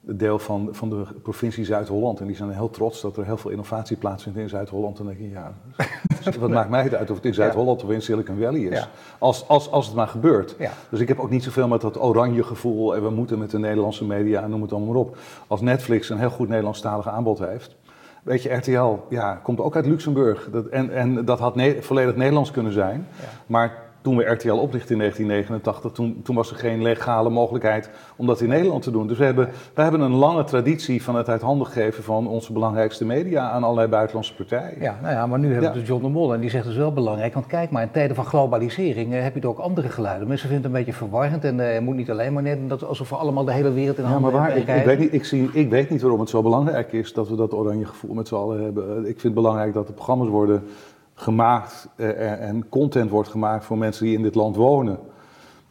[0.01, 2.21] deel van, van de provincie Zuid-Holland.
[2.21, 4.99] En die zijn heel trots dat er heel veel innovatie plaatsvindt in Zuid-Holland.
[4.99, 5.53] En dan denk je, ja,
[6.37, 8.89] wat maakt mij het uit of het in Zuid-Holland of in Silicon Valley is.
[9.19, 10.57] Als, als, als het maar gebeurt.
[10.89, 13.59] Dus ik heb ook niet zoveel met dat oranje gevoel en we moeten met de
[13.59, 15.17] Nederlandse media en noem het allemaal maar op.
[15.47, 17.77] Als Netflix een heel goed Nederlandstalig aanbod heeft.
[18.23, 20.49] Weet je, RTL ja, komt ook uit Luxemburg.
[20.53, 23.07] Dat, en, en dat had ne- volledig Nederlands kunnen zijn.
[23.47, 28.27] Maar toen we RTL oprichtten in 1989, toen, toen was er geen legale mogelijkheid om
[28.27, 29.07] dat in Nederland te doen.
[29.07, 32.53] Dus we hebben, we hebben een lange traditie van het uit handen geven van onze
[32.53, 34.81] belangrijkste media aan allerlei buitenlandse partijen.
[34.81, 35.81] Ja, nou ja, maar nu hebben we Ja.
[35.81, 37.35] dus John de Mol en die zegt dus wel belangrijk.
[37.35, 40.29] Want kijk maar, in tijden van globalisering eh, heb je er ook andere geluiden.
[40.29, 42.85] Mensen vinden het een beetje verwarrend en eh, je moet niet alleen maar net dat
[42.85, 44.75] alsof we allemaal de hele wereld in Ja, handen maar waar, hebben.
[44.75, 47.29] ik, ik, weet niet, ik, zie, ik weet niet waarom het zo belangrijk is dat
[47.29, 48.99] we dat oranje gevoel met z'n allen hebben.
[48.99, 50.63] Ik vind het belangrijk dat er programma's worden
[51.23, 54.99] gemaakt eh, en- en content wordt gemaakt voor mensen die in dit land wonen.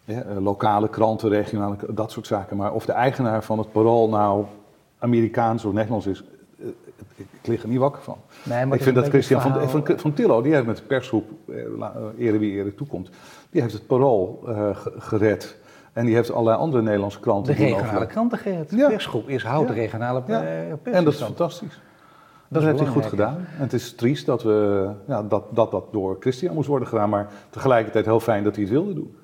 [0.06, 2.58] Eh, lokale kranten, regionale, dat soort zaken.
[2.58, 4.46] Maar of de eigenaar van het parool nou
[5.00, 6.24] Amerikaans of Nederlands is,
[6.60, 6.66] eh,
[7.16, 8.18] ik, lig er niet wakker van.
[8.44, 10.84] Nee, maar ik vind dat Christian van, verhaal- van, van Tillo, die heeft met de
[10.84, 13.10] persgroep, eh, eh, Ere wie Ere toekomt,
[13.50, 15.58] die heeft het parool eh, ge- gered.
[15.94, 18.70] En die heeft allerlei andere Nederlandse De kranten doen regionale kranten, Gerrit.
[18.70, 18.88] De Ja.
[18.88, 20.44] persgroep is houdt de regionale Ja.
[20.44, 21.80] eh, En dat is fantastisch.
[22.50, 23.36] Dat heeft hij goed gedaan.
[23.36, 27.10] En het is triest dat, we, ja, dat, dat dat door Christian moest worden gedaan.
[27.10, 29.16] Maar tegelijkertijd heel fijn dat hij het wilde doen.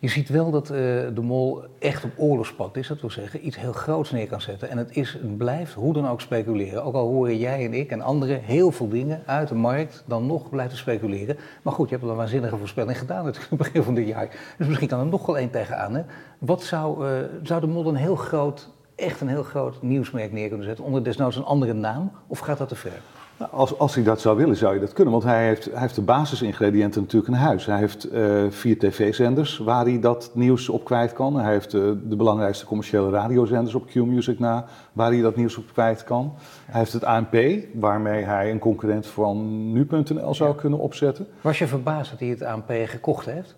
[0.00, 0.76] Je ziet wel dat eh,
[1.14, 4.70] de mol echt op oorlogspad is, dat wil zeggen, iets heel groots neer kan zetten.
[4.70, 6.84] En het is, het blijft hoe dan ook speculeren.
[6.84, 10.26] Ook al horen jij en ik en anderen heel veel dingen uit de markt, dan
[10.26, 11.36] nog blijft het speculeren.
[11.62, 14.54] Maar goed, je hebt al een waanzinnige voorspelling gedaan natuurlijk het begin van dit jaar.
[14.58, 15.94] Dus misschien kan er nog wel één tegenaan.
[15.94, 16.02] Hè?
[16.38, 18.68] Wat zou, eh, zou de mol een heel groot,
[19.00, 22.10] echt een heel groot nieuwsmerk neer kunnen zetten, onder desnoods een andere naam?
[22.26, 23.00] Of gaat dat te ver?
[23.40, 25.12] Nou, als, als hij dat zou willen, zou je dat kunnen.
[25.12, 27.66] Want hij heeft, hij heeft de basisingrediënten natuurlijk in huis.
[27.66, 31.36] Hij heeft eh, vier tv-zenders waar hij dat nieuws op kwijt kan.
[31.36, 35.64] Hij heeft eh, de belangrijkste commerciële radiozenders op Q-Music na, waar hij dat nieuws op
[35.72, 36.32] kwijt kan.
[36.66, 37.36] Hij heeft het ANP,
[37.74, 41.26] waarmee hij een concurrent van nu.nl zou kunnen opzetten.
[41.40, 43.56] Was je verbaasd dat hij het ANP gekocht heeft?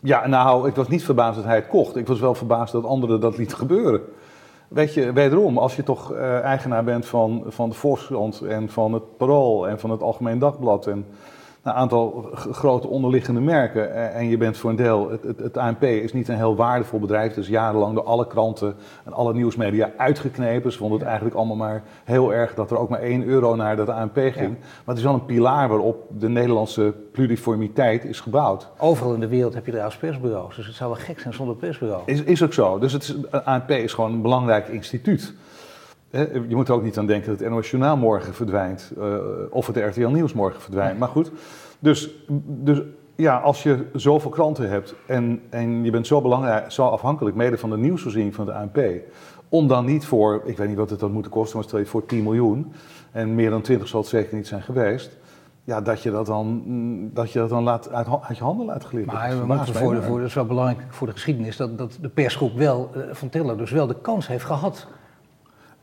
[0.00, 1.96] Ja, nou, ik was niet verbaasd dat hij het kocht.
[1.96, 4.00] Ik was wel verbaasd dat anderen dat lieten gebeuren.
[4.74, 8.92] Weet je, wederom, als je toch eh, eigenaar bent van, van de Volkskrant en van
[8.92, 11.06] het Parool en van het Algemeen Dagblad en
[11.64, 15.56] een aantal grote onderliggende merken eh, en je bent voor een deel, het, het, het
[15.56, 18.74] ANP is niet een heel waardevol bedrijf, het is jarenlang door alle kranten
[19.04, 20.72] en alle nieuwsmedia uitgeknepen.
[20.72, 23.76] Ze vonden het eigenlijk allemaal maar heel erg dat er ook maar 1 euro naar
[23.76, 24.34] dat ANP ging.
[24.34, 24.48] Ja.
[24.48, 28.70] Maar het is wel een pilaar waarop de Nederlandse pluriformiteit is gebouwd.
[28.78, 31.56] Overal in de wereld heb je trouwens persbureaus, dus het zou wel gek zijn zonder
[31.56, 32.02] persbureau.
[32.04, 32.78] Is, is ook zo.
[32.78, 35.34] Dus het is, ANP is gewoon een belangrijk instituut.
[36.48, 38.92] Je moet er ook niet aan denken dat het NOS Journaal morgen verdwijnt.
[38.98, 39.16] eh,
[39.50, 40.98] of het RTL Nieuws morgen verdwijnt.
[40.98, 41.30] Maar goed,
[41.78, 42.10] dus,
[42.46, 42.82] dus
[43.14, 47.58] ja, als je zoveel kranten hebt en, en je bent zo, belangrijk, zo afhankelijk mede
[47.58, 48.78] van de nieuwsvoorziening van de ANP.
[49.48, 51.86] Om dan niet voor, ik weet niet wat het had moeten kosten, maar stel je
[51.86, 52.72] voor 10 miljoen.
[53.12, 55.16] En meer dan 20 zal het zeker niet zijn geweest.
[55.64, 56.62] ja, dat je dat dan,
[57.12, 59.14] dat je, dat dan laat, uit, je handen laat glippen.
[59.14, 62.56] Maar we moeten voor, dat is wel belangrijk voor de geschiedenis, dat, dat de persgroep
[62.56, 64.86] wel, eh, van Tiller dus wel de kans heeft gehad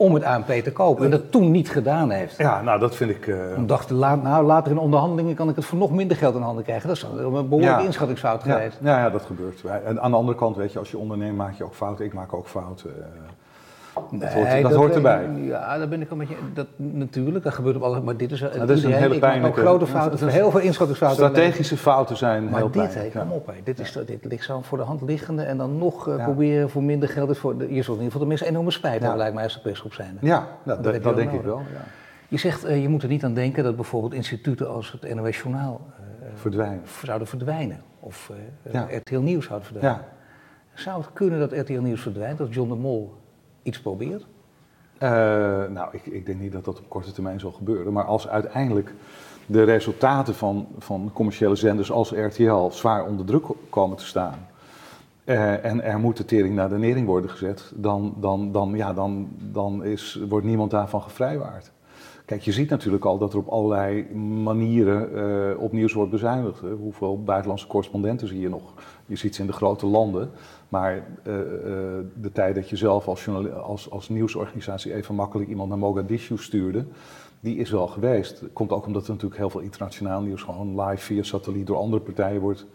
[0.01, 1.05] om het ANP te kopen.
[1.05, 2.37] En dat toen niet gedaan heeft.
[2.37, 3.27] Ja, nou dat vind ik...
[3.27, 6.35] eh, Toen dachten, la, nou later in onderhandelingen kan ik het voor nog minder geld
[6.35, 6.87] in handen krijgen.
[6.87, 7.79] Dat is een behoorlijke Ja.
[7.79, 8.77] inschattingsfout ja, geweest.
[8.81, 9.61] ja, ja, dat gebeurt.
[9.85, 12.05] En aan de andere kant, weet je, als je onderneemt maak je ook fouten.
[12.05, 12.91] Ik maak ook fouten.
[13.93, 15.29] Dat hoort, Nee, dat hoort erbij.
[15.41, 16.35] Ja, daar ben ik al met je.
[16.53, 18.01] Dat, natuurlijk, dat gebeurt op alle.
[18.01, 21.29] Maar dit is, is een hele pijnlijke- grote fouten, dat is- heel veel inschattingsfouten.
[21.29, 23.13] Strategische fouten zijn Maar heel dit, pijnlijk.
[23.13, 23.25] hè, ja.
[23.25, 23.53] kom op, hè.
[23.63, 26.83] Dit, is, dit ligt zo voor de hand liggende en dan nog eh, proberen voor
[26.83, 27.29] minder geld.
[27.29, 29.59] is voor, je zult in ieder geval tenminste enorme spijt hebben, lijkt mij, als de
[29.61, 30.17] persgroep zijn.
[30.21, 31.57] Ja, nou, Dat dat, denk ik wel.
[31.57, 31.63] Ja.
[32.27, 35.37] Je zegt, eh, je moet er niet aan denken dat bijvoorbeeld instituten als het NOS
[35.37, 36.81] Journaal eh, Verdwijnen.
[37.05, 37.81] zouden verdwijnen.
[37.99, 38.31] Of
[38.63, 38.87] eh, Ja.
[38.97, 40.01] RTL Nieuws zouden verdwijnen.
[40.01, 40.07] Ja.
[40.73, 43.13] Zou het kunnen dat RTL Nieuws verdwijnt, dat John de Mol
[43.63, 44.25] iets probeert?
[44.97, 45.09] Eh,
[45.69, 47.93] nou, ik, ik denk niet dat dat op korte termijn zal gebeuren.
[47.93, 48.93] Maar als uiteindelijk
[49.45, 54.47] de resultaten van, van commerciële zenders als RTL zwaar onder druk komen te staan.
[55.23, 58.93] eh, en er moet de tering naar de nering worden gezet, dan, dan, dan, ja,
[58.93, 61.71] dan, dan is, wordt niemand daarvan gevrijwaard.
[62.31, 66.61] Kijk, je ziet natuurlijk al dat er op allerlei manieren eh, op nieuws wordt bezuinigd.
[66.61, 66.71] Hè.
[66.71, 68.73] Hoeveel buitenlandse correspondenten zie je nog?
[69.05, 70.31] Je ziet ze in de grote landen.
[70.69, 71.41] Maar eh, eh,
[72.21, 73.27] de tijd dat je zelf als,
[73.63, 76.85] als, als nieuwsorganisatie even makkelijk iemand naar Mogadishu stuurde,
[77.39, 78.43] die is wel geweest.
[78.53, 82.01] Komt ook omdat er natuurlijk heel veel internationaal nieuws gewoon live via satelliet door andere
[82.01, 82.65] partijen wordt,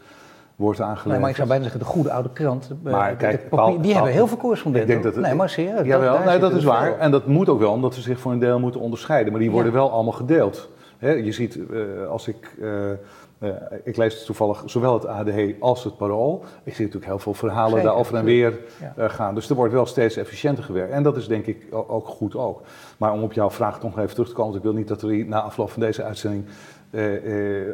[0.56, 1.20] wordt Nee, aangeleverd.
[1.20, 3.56] maar ik zou bijna zeggen, de goede oude krant, eh, Maar de- kijk, de papier-
[3.58, 4.94] Paul- die hebben heel veel correspondenten.
[4.96, 5.86] Ik denk dat nee, maar serieus.
[5.86, 6.86] Jawel, daar nee, dat is waar.
[6.86, 6.96] veel.
[6.98, 9.32] En dat moet ook wel, omdat ze zich voor een deel moeten onderscheiden.
[9.32, 9.78] Maar die worden Ja.
[9.78, 10.68] wel allemaal gedeeld.
[10.98, 12.54] Je ziet, eh, als ik...
[12.60, 13.48] eh,
[13.84, 15.28] ik lees toevallig zowel het AD
[15.60, 16.44] als het Parool.
[16.64, 18.58] Ik zie natuurlijk heel veel verhalen Zeker, daarover en weer
[18.96, 19.08] Ja.
[19.08, 19.34] gaan.
[19.34, 20.92] Dus er wordt wel steeds efficiënter gewerkt.
[20.92, 22.60] En dat is denk ik ook goed ook.
[22.96, 24.52] Maar om op jouw vraag nog even terug te komen.
[24.52, 26.44] want Ik wil niet dat er na afloop van deze uitzending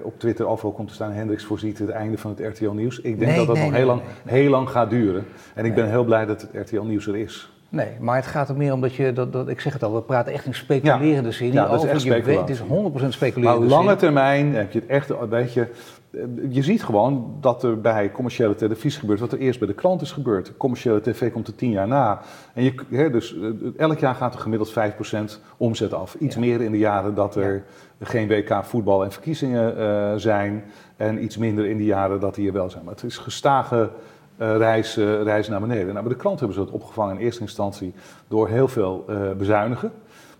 [0.03, 1.13] op Twitter overal komt te staan.
[1.13, 2.99] Hendricks voorziet het einde van het RTL Nieuws.
[3.01, 5.25] Ik denk Nee, dat dat nee, nog nee, heel, lang, heel lang gaat duren.
[5.55, 7.51] En ik ben heel blij dat het RTL Nieuws er is.
[7.69, 9.95] Nee, maar het gaat er meer om dat je, dat, dat, ik zeg het al,
[9.95, 11.53] we praten echt in speculerende zin.
[11.53, 11.89] Ja, dat is over.
[11.91, 12.55] echt Je weet- speculatie.
[12.55, 13.99] Het is 100% Maar speculerende op lange zin.
[13.99, 15.67] termijn heb je het echt, weet je, eh,
[16.49, 20.01] je ziet gewoon dat er bij commerciële televisie gebeurt wat er eerst bij de krant
[20.01, 20.57] is gebeurd.
[20.57, 22.21] Commerciële tv komt er tien jaar na.
[22.55, 26.15] En je, hè, dus eh, elk jaar gaat er gemiddeld 5% omzet af.
[26.15, 26.41] Iets Ja.
[26.41, 27.65] meer in de jaren dat er
[28.01, 30.65] geen WK voetbal en verkiezingen eh, zijn.
[30.97, 32.85] En iets minder in de jaren dat die er wel zijn.
[32.85, 33.91] Maar het is gestage
[34.37, 35.87] eh, reis, eh, reis naar beneden.
[35.87, 37.95] Nou, bij de krant hebben ze dat opgevangen in eerste instantie
[38.29, 39.93] door heel veel eh, bezuinigen.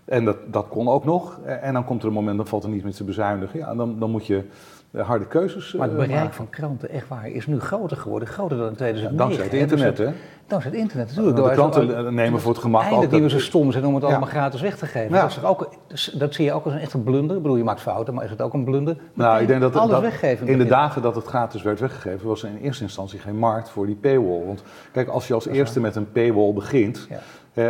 [0.05, 1.39] En dat, dat kon ook nog.
[1.45, 3.59] Eh, En dan komt er een moment, dan valt er niet meer te bezuinigen.
[3.59, 4.43] Ja, dan, dan moet je
[4.91, 6.35] eh, harde keuzes Maar het eh, bereik maken.
[6.35, 8.27] van kranten, echt waar, is nu groter geworden.
[8.27, 9.17] Groter dan in 2009.
[9.17, 9.51] Dankzij het.
[9.69, 10.19] Dus internet, hè?
[10.47, 11.35] Dankzij het internet, natuurlijk.
[11.37, 13.93] De kranten nemen voor het gemak ook Eindelijk dat- niet meer zo stom zijn om
[13.93, 14.09] het Ja.
[14.09, 15.15] allemaal gratis weg te geven.
[15.15, 15.21] Ja.
[15.21, 15.69] Dat, is ook,
[16.13, 17.35] dat zie je ook als een echte blunder.
[17.35, 18.97] Ik bedoel, je maakt fouten, maar is het ook een blunder?
[19.13, 20.47] Nou, ik denk dat, Alles dat weggeven.
[20.47, 23.69] in de dagen dat het gratis werd weggegeven, was er in eerste instantie geen markt
[23.69, 24.45] voor die paywall.
[24.45, 27.07] Want kijk, als je als eerste met een paywall begint,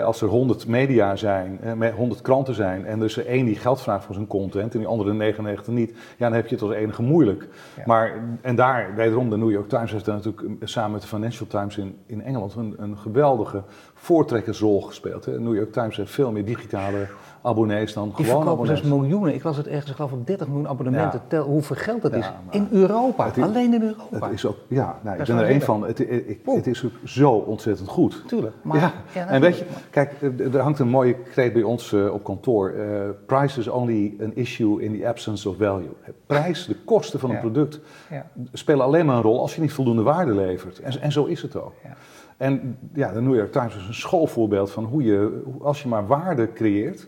[0.04, 3.46] als er 100 media zijn, hè, met 100 kranten zijn, en er is er één
[3.46, 6.56] die geld vraagt voor zijn content en die andere 99 niet, ja, dan heb je
[6.56, 7.48] het als enige moeilijk.
[7.78, 7.84] Ja.
[7.86, 11.08] Maar, en daar, wederom, de New York Times heeft daar natuurlijk eh, samen met de
[11.08, 13.64] Financial Times in, in Engeland een, een geweldige
[14.04, 15.26] voortrekkersrol gespeeld.
[15.26, 15.32] Hè.
[15.32, 17.08] De New York Times heeft veel meer digitale
[17.42, 18.82] abonnees dan Die gewoon verkopen abonnees.
[18.82, 19.34] dus miljoenen.
[19.34, 21.20] Ik was het ergens, ik geloof ik 30 miljoen abonnementen.
[21.20, 21.26] Ja.
[21.28, 22.30] Tel hoeveel geld dat Ja, is.
[22.58, 23.32] In Europa.
[23.36, 24.26] is- Alleen in Europa.
[24.26, 25.84] Het is ook, ja, nou, ik ben er één van.
[25.86, 28.24] Het, ik, het is zo ontzettend goed.
[28.28, 28.56] Tuurlijk.
[28.62, 28.92] Maar, ja.
[29.14, 30.12] ja, en weet je, kijk,
[30.54, 32.70] er hangt een mooie kreet bij ons eh, op kantoor.
[32.70, 35.90] Eh, price is only an issue in the absence of value.
[36.26, 37.80] Prijs, de kosten van een product,
[38.54, 40.80] spelen alleen maar een rol als je niet voldoende waarde levert.
[40.80, 41.74] En, en zo is het ook.
[42.38, 46.08] En ja, de New York Times is een schoolvoorbeeld van hoe je, als je maar
[46.08, 47.08] waarde creëert,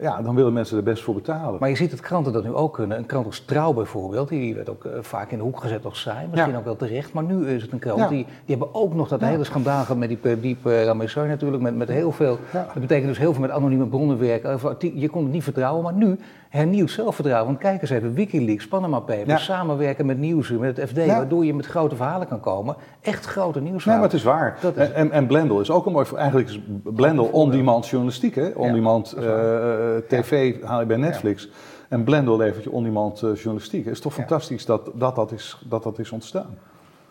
[0.00, 1.60] ja, dan willen mensen er best voor betalen.
[1.60, 2.98] Maar je ziet dat kranten dat nu ook kunnen.
[2.98, 6.00] Een krant als Trouw bijvoorbeeld, die werd ook eh, vaak in de hoek gezet als
[6.00, 6.26] saai.
[6.30, 6.58] Misschien Ja.
[6.58, 7.12] ook wel terecht.
[7.12, 8.08] Maar nu is het een krant, Ja.
[8.08, 9.26] die, die hebben ook nog dat Ja.
[9.26, 11.62] hele schandaal gehad met die Perdiep uh, Ramessoy natuurlijk.
[11.62, 14.60] Met, met heel veel, dat betekent dus heel veel met anonieme bronnen werken.
[14.94, 17.46] Je kon het niet vertrouwen, maar nu hernieuwd zelfvertrouwen.
[17.46, 19.36] Want kijk eens even, Wikileaks, Panama Papers, Ja.
[19.38, 20.96] samenwerken met Nieuwsuur, met het FD.
[20.96, 21.06] Ja.
[21.06, 22.76] Waardoor je met grote verhalen kan komen.
[23.00, 24.04] Echt grote Nee, nieuwsverhalen.
[24.04, 24.58] maar het is waar.
[24.60, 26.06] Dat is- En, en, en Blendel is ook een mooi...
[26.16, 28.48] Eigenlijk is Blendel on-demand journalistiek, hè?
[28.54, 29.94] On-demand waar.
[29.94, 31.48] eh, tv haal je bij Netflix.
[31.88, 33.84] En Blendel levert je on-demand eh, journalistiek.
[33.84, 34.18] Het is toch Ja.
[34.18, 36.58] fantastisch dat dat, dat, is, dat dat is ontstaan.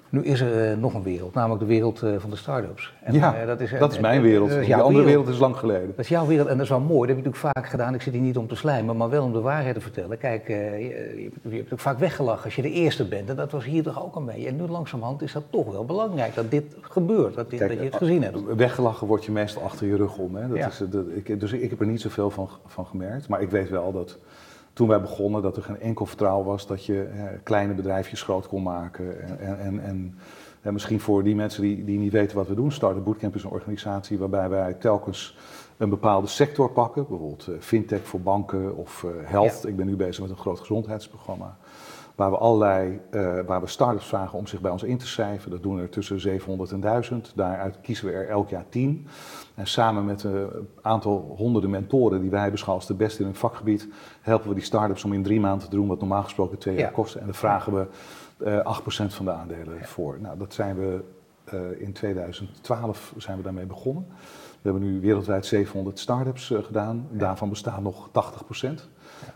[0.10, 2.94] Nu is er eh, nog een wereld, namelijk de wereld eh, van de start-ups.
[3.04, 4.50] En, ja, eh, dat is, eh, mijn eh, wereld.
[4.50, 5.06] dat is Die andere wereld.
[5.10, 5.88] wereld is lang geleden.
[5.88, 7.00] Dat is jouw wereld en dat is wel mooi.
[7.08, 7.94] Dat heb je natuurlijk vaak gedaan.
[7.94, 10.18] Ik zit hier niet om te slijmen, maar wel om de waarheid te vertellen.
[10.18, 13.30] Kijk, je, je hebt ook vaak weggelachen als je de eerste bent.
[13.30, 14.48] En dat was hier toch ook een beetje.
[14.48, 17.36] En nu langzamerhand is dat toch wel belangrijk dat dit gebeurt.
[17.36, 18.56] Dat, dit, Kijk, dat je het gezien hebt.
[18.56, 20.36] Weggelachen word je meestal achter je rug om.
[20.36, 20.48] Hè?
[20.48, 20.68] Dat Ja.
[20.68, 23.28] is, dat, ik, dus ik heb er niet zoveel van, van gemerkt.
[23.28, 24.18] Maar ik weet wel dat,
[24.78, 28.48] toen wij begonnen dat er geen enkel vertrouwen was dat je eh, kleine bedrijfjes groot
[28.48, 29.40] kon maken.
[29.40, 30.16] En, en, en,
[30.62, 33.44] en, misschien voor die mensen die, die niet weten wat we doen, Startup Bootcamp is
[33.44, 35.38] een organisatie waarbij wij telkens
[35.78, 39.66] een bepaalde sector pakken, bijvoorbeeld fintech voor banken of health.
[39.68, 41.58] Ik ben nu bezig met een groot gezondheidsprogramma.
[42.18, 45.52] Waar we allerlei, uh, waar we start-ups vragen om zich bij ons in te schrijven.
[45.52, 47.32] Dat doen we er tussen 700 en 1000.
[47.36, 49.08] Daaruit kiezen we er elk jaar 10.
[49.56, 50.50] En samen met een
[50.82, 53.88] aantal honderden mentoren die wij beschouwen als de beste in hun vakgebied,
[54.22, 56.92] helpen we die start-ups om in drie maanden te doen wat normaal gesproken twee jaar
[56.92, 57.16] kost.
[57.16, 57.88] En daar vragen we
[58.38, 60.18] uh, eh, 8% van de aandelen voor.
[60.22, 61.04] Nou, dat zijn we
[61.54, 64.06] uh, in 2012 zijn we daarmee begonnen.
[64.62, 67.08] We hebben nu wereldwijd 700 start-ups gedaan.
[67.12, 68.14] Daarvan bestaat nog 80%.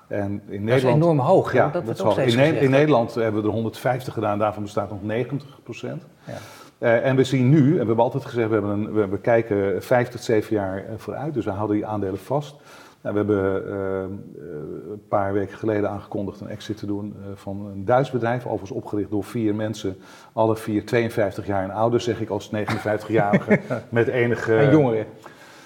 [0.07, 1.53] En in dat is enorm hoog.
[1.53, 5.03] Ja, dat, dat is in, in, Nederland hebben we er 150 gedaan, daarvan bestaat nog
[5.03, 6.03] 90 procent.
[6.23, 6.33] Ja.
[6.79, 9.83] Uh, en we zien nu, en we hebben altijd gezegd, we, hebben een, we, kijken
[9.83, 12.55] vijf tot zeven jaar eh, vooruit, dus we houden die aandelen vast.
[13.01, 17.65] Nou, we hebben uh, een paar weken geleden aangekondigd een exit te doen uh, van
[17.65, 19.97] een Duits bedrijf, overigens opgericht door vier mensen,
[20.33, 24.55] alle vier 52 jaar en ouder, zeg ik als 59-jarige, met enige...
[24.55, 25.05] En jongeren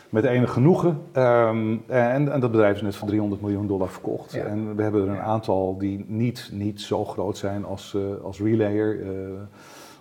[0.10, 1.02] met enig genoegen.
[1.13, 4.34] Um, en, en, dat bedrijf is net voor 300 miljoen dollar verkocht.
[4.34, 8.39] En we hebben er een aantal die niet, niet zo groot zijn als, uh, als
[8.39, 9.00] Relayer.
[9.00, 9.10] Uh,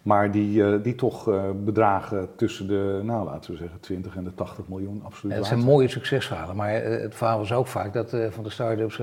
[0.03, 1.31] maar die, uh, die toch
[1.64, 5.37] bedragen tussen de, nou laten we zeggen, 20 en de 80 miljoen absoluut.
[5.37, 6.57] Dat zijn mooie succesverhalen.
[6.57, 9.03] Maar het verhaal was ook vaak dat van de start-ups 90%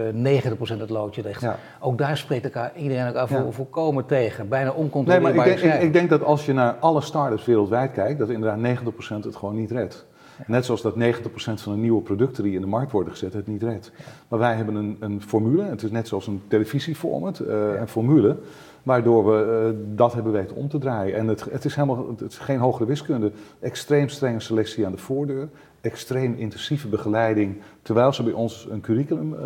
[0.78, 1.42] het loodje ligt.
[1.42, 1.56] Ja.
[1.80, 3.46] Ook daar spreekt elkaar iedereen ook af ja.
[3.50, 4.48] volkomen tegen.
[4.48, 5.32] Bijna oncontroleerbaar.
[5.32, 8.20] Nee, maar ik denk, ik, ik denk, dat als je naar alle start-ups wereldwijd kijkt,
[8.20, 8.84] dat inderdaad 90%
[9.24, 10.06] het gewoon niet redt.
[10.48, 10.98] Net zoals dat 90%
[11.34, 13.92] van de nieuwe producten die in de markt worden gezet het niet redt.
[14.28, 18.38] Maar wij hebben een, een, formule, het is net zoals een televisieformat, uh, een formule,
[18.84, 21.16] waardoor we uh, dat hebben weten om te draaien.
[21.16, 24.98] En het, het, is helemaal het is geen hogere wiskunde, extreem strenge selectie aan de
[24.98, 25.50] voordeur,
[25.82, 29.40] extreem intensieve begeleiding terwijl ze bij ons een curriculum uh,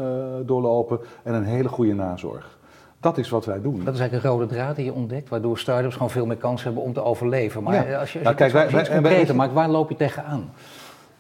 [0.46, 2.58] doorlopen en een hele goede nazorg.
[3.00, 3.84] Dat is wat wij doen.
[3.84, 6.64] Dat is eigenlijk een rode draad die je ontdekt, waardoor start-ups gewoon veel meer kans
[6.64, 7.64] hebben om te overleven.
[7.64, 10.50] Maar als je, als je nou, kijk, wij, wij, concreter maakt, waar loop je tegenaan?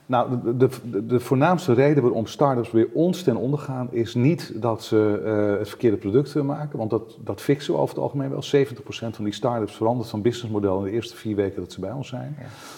[0.05, 4.61] Nou, de, de, de, voornaamste reden waarom start-ups weer ons ten onder gaan, is niet
[4.61, 8.29] dat ze uh, het verkeerde product maken, want dat, dat fixen we over het algemeen
[8.29, 8.43] wel.
[8.43, 11.91] 70% van die start-ups verandert van businessmodel in de eerste vier weken dat ze bij
[11.91, 12.35] ons zijn.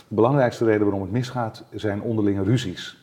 [0.08, 2.98] De belangrijkste reden waarom het misgaat, zijn onderlinge ruzies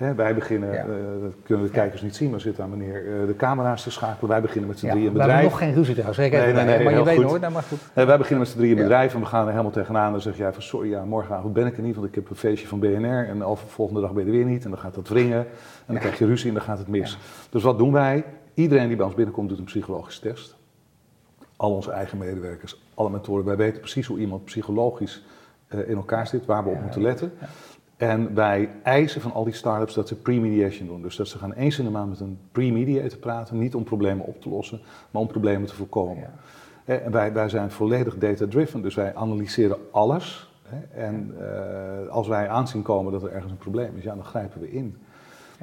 [0.00, 0.84] wij beginnen, ja.
[0.84, 3.90] uh, dat kunnen de kijkers niet zien, maar zit aan meneer uh, de camera's te
[3.90, 4.30] schakelen.
[4.30, 5.28] Wij beginnen met z'n ja, drieën bedrijf.
[5.28, 7.62] We hebben nog geen ruzie trouwens, nee, nee, nee, maar je weet nooit, nou, maar
[7.62, 7.78] goed.
[7.94, 10.06] wij beginnen met z'n drieën een bedrijf en we gaan er helemaal tegenaan.
[10.06, 12.30] En dan zeg jij van sorry, ja, morgenavond ben ik er niet, want ik heb
[12.30, 13.28] een feestje van BNR.
[13.28, 15.38] En de volgende dag ben je er weer niet en dan gaat dat wringen.
[15.38, 15.46] En
[15.86, 17.18] dan krijg je ruzie en dan gaat het mis.
[17.50, 18.24] Dus wat doen wij?
[18.54, 20.56] Iedereen die bij ons binnenkomt doet een psychologische test.
[21.56, 23.44] Al onze eigen medewerkers, alle mentoren.
[23.44, 25.24] Wij weten precies hoe iemand psychologisch
[25.68, 27.32] in elkaar zit, waar we op moeten letten.
[28.00, 31.02] En wij eisen van al die start-ups dat ze pre-mediation doen.
[31.02, 33.58] Dus dat ze gaan eens in de maand met een pre-mediator praten.
[33.58, 36.30] Niet om problemen op te lossen, maar om problemen te voorkomen.
[36.84, 40.50] En wij, wij zijn volledig data-driven, dus wij analyseren alles.
[40.94, 44.60] En uh, als wij aanzien komen dat er ergens een probleem is, ja, dan grijpen
[44.60, 44.96] we in.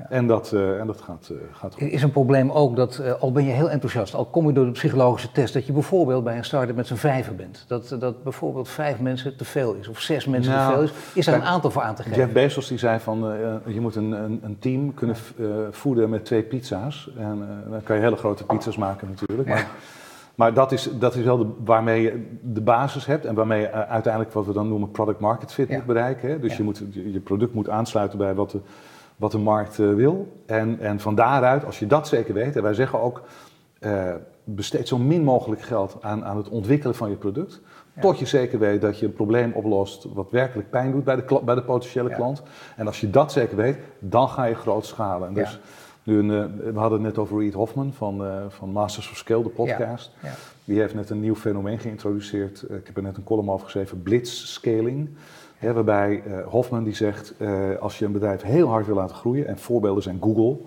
[0.09, 1.81] En dat, uh, en dat gaat, uh, gaat goed.
[1.81, 4.65] Is een probleem ook dat, uh, al ben je heel enthousiast, al kom je door
[4.65, 7.65] de psychologische test, dat je bijvoorbeeld bij een start-up met z'n vijven bent.
[7.67, 10.91] Dat, dat bijvoorbeeld vijf mensen te veel is, of zes mensen te nou, veel is.
[11.13, 12.17] Is er een aantal voor aan te geven?
[12.17, 13.17] Jeff Bezos die zei van,
[13.65, 15.15] je moet een, een, een team kunnen
[15.71, 17.09] voeden met twee pizza's.
[17.17, 19.49] En dan kan je hele grote pizza's maken natuurlijk.
[19.49, 19.67] Maar,
[20.35, 23.71] maar dat is, dat is wel de, waarmee je de basis hebt en waarmee je
[23.71, 26.29] uiteindelijk wat we dan noemen product market fit moet bereiken.
[26.29, 26.39] Hè?
[26.39, 26.57] Dus ja.
[26.57, 28.59] je, moet, je product moet aansluiten bij wat de
[29.17, 30.41] wat de markt uh, wil.
[30.45, 33.21] En, en van daaruit, als je dat zeker weet, en wij zeggen ook,
[33.79, 37.61] uh, besteed zo min mogelijk geld aan, aan het ontwikkelen van je product.
[37.95, 38.01] Ja.
[38.01, 41.41] Tot je zeker weet dat je een probleem oplost wat werkelijk pijn doet bij de,
[41.45, 42.15] bij de potentiële ja.
[42.15, 42.43] klant.
[42.75, 45.27] En als je dat zeker weet, dan ga je groot schalen.
[45.27, 45.59] En dus,
[46.03, 49.43] nu een, uh, we hadden het net over Reed Hoffman van, van Masters of Scale,
[49.43, 50.11] de podcast.
[50.63, 52.61] Die heeft net een nieuw fenomeen geïntroduceerd.
[52.61, 55.09] ik heb er net een column over geschreven, blitzscaling.
[55.59, 59.47] Waarbij uh, Hofman die zegt, uh, als je een bedrijf heel hard wil laten groeien,
[59.47, 60.57] en voorbeelden zijn Google,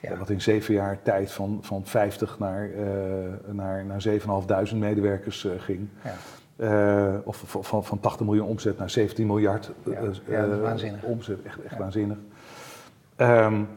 [0.00, 0.16] ja.
[0.16, 2.84] wat in zeven jaar tijd van, van 50 naar, uh,
[3.52, 4.04] naar, naar
[4.70, 5.88] 7.500 medewerkers ging.
[6.58, 7.20] Ja.
[7.24, 9.70] of van, van 80 miljoen omzet naar 17 miljard
[10.28, 10.46] ja.
[10.60, 11.02] waanzinnig.
[11.02, 12.16] omzet, echt, echt waanzinnig.
[13.16, 13.68] Um,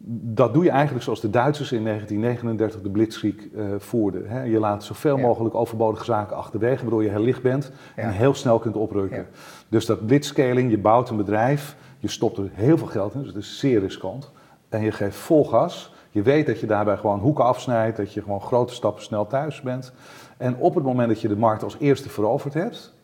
[0.00, 4.28] dat doe je eigenlijk zoals de Duitsers in 1939 de Blitzkrieg uh, voerden.
[4.28, 4.42] Hè?
[4.42, 8.02] Je laat zoveel mogelijk overbodige zaken achterwege, waardoor je heel licht bent ja.
[8.02, 9.18] en heel snel kunt oprukken.
[9.18, 9.24] Ja.
[9.68, 13.28] Dus dat blitzscaling, je bouwt een bedrijf, je stopt er heel veel geld in, dus
[13.28, 14.30] het is zeer riskant.
[14.68, 15.92] En je geeft vol gas.
[16.10, 19.60] Je weet dat je daarbij gewoon hoeken afsnijdt, dat je gewoon grote stappen snel thuis
[19.60, 19.92] bent.
[20.36, 22.94] En op het moment dat je de markt als eerste veroverd hebt,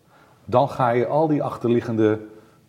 [0.45, 2.19] dan ga je al die achterliggende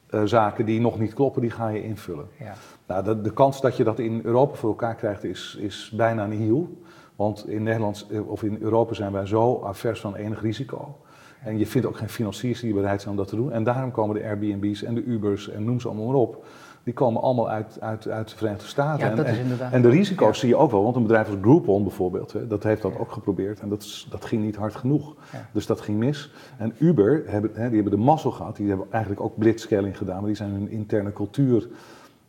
[0.10, 2.28] uh, zaken die nog niet kloppen, die ga je invullen.
[2.40, 2.54] Ja.
[2.88, 6.26] Nou, de, de, kans dat je dat in Europa voor elkaar krijgt is, is bijna
[6.26, 6.78] nihil.
[7.16, 10.98] Want in Nederland eh, of in Europa zijn wij zo avers van enig risico.
[11.44, 13.52] En je vindt ook geen financiers die bereid zijn om dat te doen.
[13.52, 16.46] En daarom komen de Airbnb's en de Ubers en noem ze allemaal maar op.
[16.84, 19.10] Die komen allemaal uit, uit, uit de Verenigde Staten.
[19.10, 20.40] Ja, dat en, is inderdaad- en de risico's Ja.
[20.40, 20.84] zie je ook wel.
[20.84, 23.60] Want een bedrijf als Groupon bijvoorbeeld, hè, dat heeft dat ook geprobeerd.
[23.60, 25.16] En dat, is- dat ging niet hard genoeg.
[25.32, 25.50] Ja.
[25.54, 26.32] Dus dat ging mis.
[26.58, 28.56] En Uber, hebben, hè, die hebben de mazzel gehad.
[28.56, 30.16] Die hebben eigenlijk ook blitzscaling gedaan.
[30.18, 31.68] Maar die zijn hun interne cultuur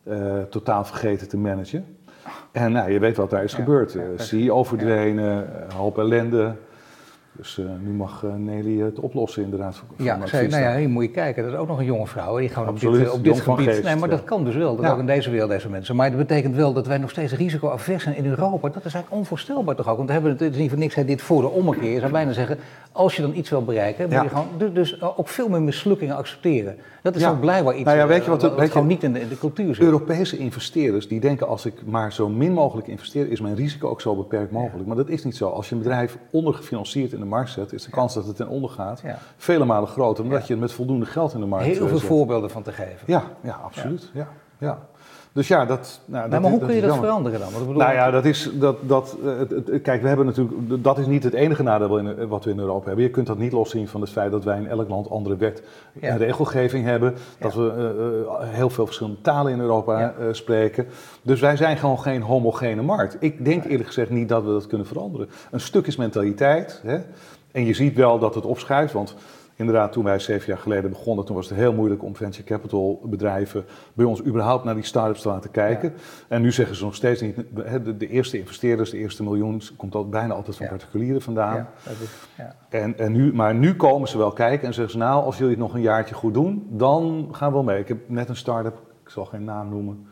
[0.09, 0.19] eh,
[0.51, 1.85] totaal vergeten te managen.
[2.53, 3.93] En nou, je weet wat daar is Ja, gebeurd.
[3.93, 4.07] ja, Eh.
[4.17, 6.53] CEO verdwenen, eh, een hoop ellende.
[7.33, 9.77] Dus eh, nu mag eh, Nelly het oplossen inderdaad.
[9.77, 11.43] Voor, Ja, zei, nou ja, hier moet je kijken.
[11.45, 12.39] Dat is ook nog een jonge vrouw.
[12.39, 13.67] Die gewoon op dit, op dit gebied.
[13.67, 14.77] geest, nee, maar dat kan dus wel.
[14.77, 14.93] Dat Ja.
[14.93, 15.97] ook in deze wereld, deze mensen.
[15.97, 18.69] Maar dat betekent wel dat wij nog steeds risicoavers zijn in Europa.
[18.69, 19.97] Dat is eigenlijk onvoorstelbaar toch ook.
[19.97, 21.93] Want we hebben het, het is niet voor niks hè, dit voor de ommekeer.
[21.93, 22.59] Je zou bijna zeggen,
[22.97, 26.17] als je dan iets wil bereiken, moet je gewoon dus, dus ook veel meer mislukkingen
[26.17, 26.77] accepteren.
[27.03, 29.03] Dat is ook blijkbaar iets Nou ja, eh, weet je wat- weet je- gewoon niet
[29.03, 29.85] in de, in de cultuur zit.
[29.85, 34.01] Europese investeerders die denken als ik maar zo min mogelijk investeer, is mijn risico ook
[34.01, 34.87] zo beperkt mogelijk.
[34.87, 35.49] Maar dat is niet zo.
[35.49, 38.49] Als je een bedrijf ondergefinancierd in de markt zet, is de kans dat het ten
[38.49, 39.03] onder gaat
[39.37, 41.99] vele malen groter, omdat je het met voldoende geld in de markt Heel eh, veel
[41.99, 42.07] zet.
[42.09, 42.99] voorbeelden van te geven.
[43.07, 44.11] Ja, ja absoluut.
[44.15, 44.29] Ja.
[44.59, 44.79] Ja.
[45.37, 46.01] Dus ja, dat.
[46.05, 47.07] Nou, maar, maar hoe kun je dat jammer.
[47.07, 47.77] veranderen dan?
[47.77, 51.33] Nou ja, dat is, dat, dat, eh, kijk, we hebben natuurlijk, dat is niet het
[51.35, 53.05] enige nadeel in, wat we in Europa hebben.
[53.05, 55.63] Je kunt dat niet loszien van het feit dat wij in elk land andere wet
[55.93, 56.09] Ja.
[56.09, 57.15] en regelgeving hebben.
[57.39, 57.61] Dat Ja.
[57.61, 60.15] we eh, eh, heel veel verschillende talen in Europa Ja.
[60.21, 60.87] eh, spreken.
[61.23, 63.17] Dus wij zijn gewoon geen homogene markt.
[63.21, 65.29] Ik denk eerlijk gezegd niet dat we dat kunnen veranderen.
[65.51, 66.81] Een stuk is mentaliteit.
[66.85, 66.99] Hè?
[67.53, 69.15] En je ziet wel dat het opschuift, want...
[69.59, 73.01] Inderdaad, toen wij zeven jaar geleden begonnen, toen was het heel moeilijk om venture capital
[73.05, 73.65] bedrijven
[73.95, 75.93] bij ons überhaupt naar die start-ups te laten kijken.
[76.29, 77.37] En nu zeggen ze nog steeds niet,
[77.83, 80.73] de, de eerste investeerders, de eerste miljoen, komt al, bijna altijd van Ja.
[80.73, 81.57] particulieren vandaan.
[81.57, 82.57] ja, dat is, ja.
[82.69, 85.53] En, en nu, maar nu komen ze wel kijken en zeggen ze, nou, als jullie
[85.53, 87.79] het nog een jaartje goed doen, dan gaan we wel mee.
[87.79, 90.07] Ik heb net een start-up, ik zal geen naam noemen,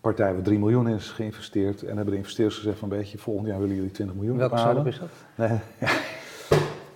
[0.00, 1.82] partij waar 3 miljoen in is geïnvesteerd.
[1.82, 4.58] En hebben de investeerders gezegd van, weet je, volgend jaar willen jullie 20 miljoen Welke
[4.58, 5.08] start-up is dat?
[5.34, 5.58] Nee.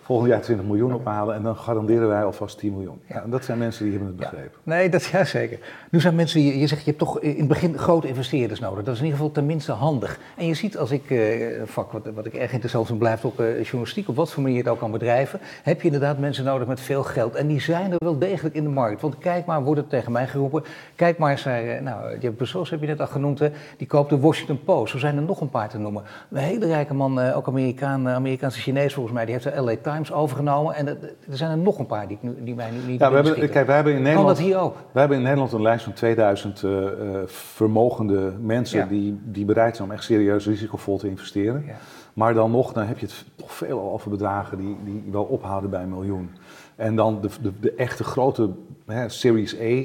[0.07, 3.01] Volgend jaar 20 miljoen ophalen en dan garanderen wij alvast 10 miljoen.
[3.09, 3.23] Ja.
[3.23, 4.31] en dat zijn mensen die hebben het Ja.
[4.31, 4.59] begrepen.
[4.63, 5.59] Nee, dat ja zeker.
[5.91, 8.85] Nu zijn mensen, je, je zegt je hebt toch in het begin grote investeerders nodig.
[8.85, 10.19] Dat is in ieder geval tenminste handig.
[10.37, 13.41] En je ziet als ik, eh, vak wat, wat ik erg interessant vind, blijft ook
[13.41, 16.45] eh, journalistiek, op wat voor manier je het ook kan bedrijven, heb je inderdaad mensen
[16.45, 17.35] nodig met veel geld.
[17.35, 19.01] En die zijn er wel degelijk in de markt.
[19.01, 20.65] Want kijk maar, wordt het tegen mij geroepen,
[20.97, 24.11] kijk maar, zei, eh, nou, Jeff Bezos heb je net al genoemd, hè, die koopt
[24.11, 24.93] de Washington Post.
[24.93, 26.03] Zo zijn er nog een paar te noemen.
[26.31, 29.95] Een hele rijke man, ook Amerikaan, Amerikaanse Chinees volgens mij, die heeft de LA Times
[30.13, 30.75] overgenomen.
[30.75, 33.09] En er, zijn er nog een paar die, ik nu- die mij nu niet Ja,
[33.11, 34.37] we hebben, kijk, wij hebben in Kan Nederland...
[34.37, 34.77] dat hier ook?
[34.93, 38.87] We hebben in Nederland een lijst van 2000 eh, eh, vermogende mensen Ja.
[38.87, 41.65] die, die bereid zijn om echt serieus risicovol te investeren.
[41.67, 41.75] Ja.
[42.15, 45.71] Maar dan nog, dan heb je het toch veel over bedragen die, die wel ophouden
[45.71, 46.31] bij een miljoen.
[46.77, 48.51] En dan de, de, de echte grote
[48.87, 49.83] hè, Series A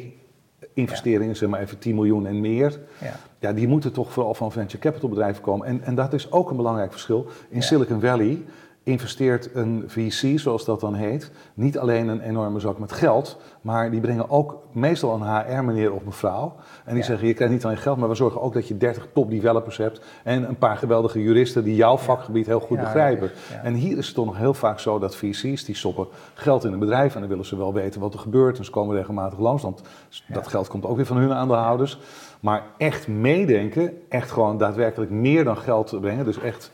[0.74, 2.80] investeringen, zeg maar even 10 miljoen en meer.
[3.02, 3.12] Ja.
[3.40, 5.68] Ja, die moeten toch vooral van venture capital bedrijven komen.
[5.68, 7.26] En, en dat is ook een belangrijk verschil.
[7.50, 7.62] In Ja.
[7.62, 8.42] Silicon Valley
[8.84, 13.92] investeert een VC, zoals dat dan heet, niet alleen een enorme zak met geld, maar
[13.92, 16.56] die brengen ook meestal een HR-meneer of mevrouw.
[16.86, 17.04] En die Ja.
[17.04, 19.78] zeggen, je krijgt niet alleen geld, maar we zorgen ook dat je 30 top developers
[19.78, 23.32] hebt en een paar geweldige juristen die jouw vakgebied heel goed Ja, begrijpen.
[23.52, 23.62] ja.
[23.64, 26.74] En hier is het toch nog heel vaak zo dat VC's, die stoppen geld in
[26.74, 28.58] een bedrijf en dan willen ze wel weten wat er gebeurt.
[28.58, 29.82] En ze komen regelmatig langs, want
[30.28, 32.00] dat geld komt ook weer van hun aandeelhouders.
[32.40, 36.72] Maar echt meedenken, echt gewoon daadwerkelijk meer dan geld te brengen, dus echt,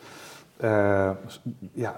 [0.60, 1.10] eh,
[1.74, 1.96] ja,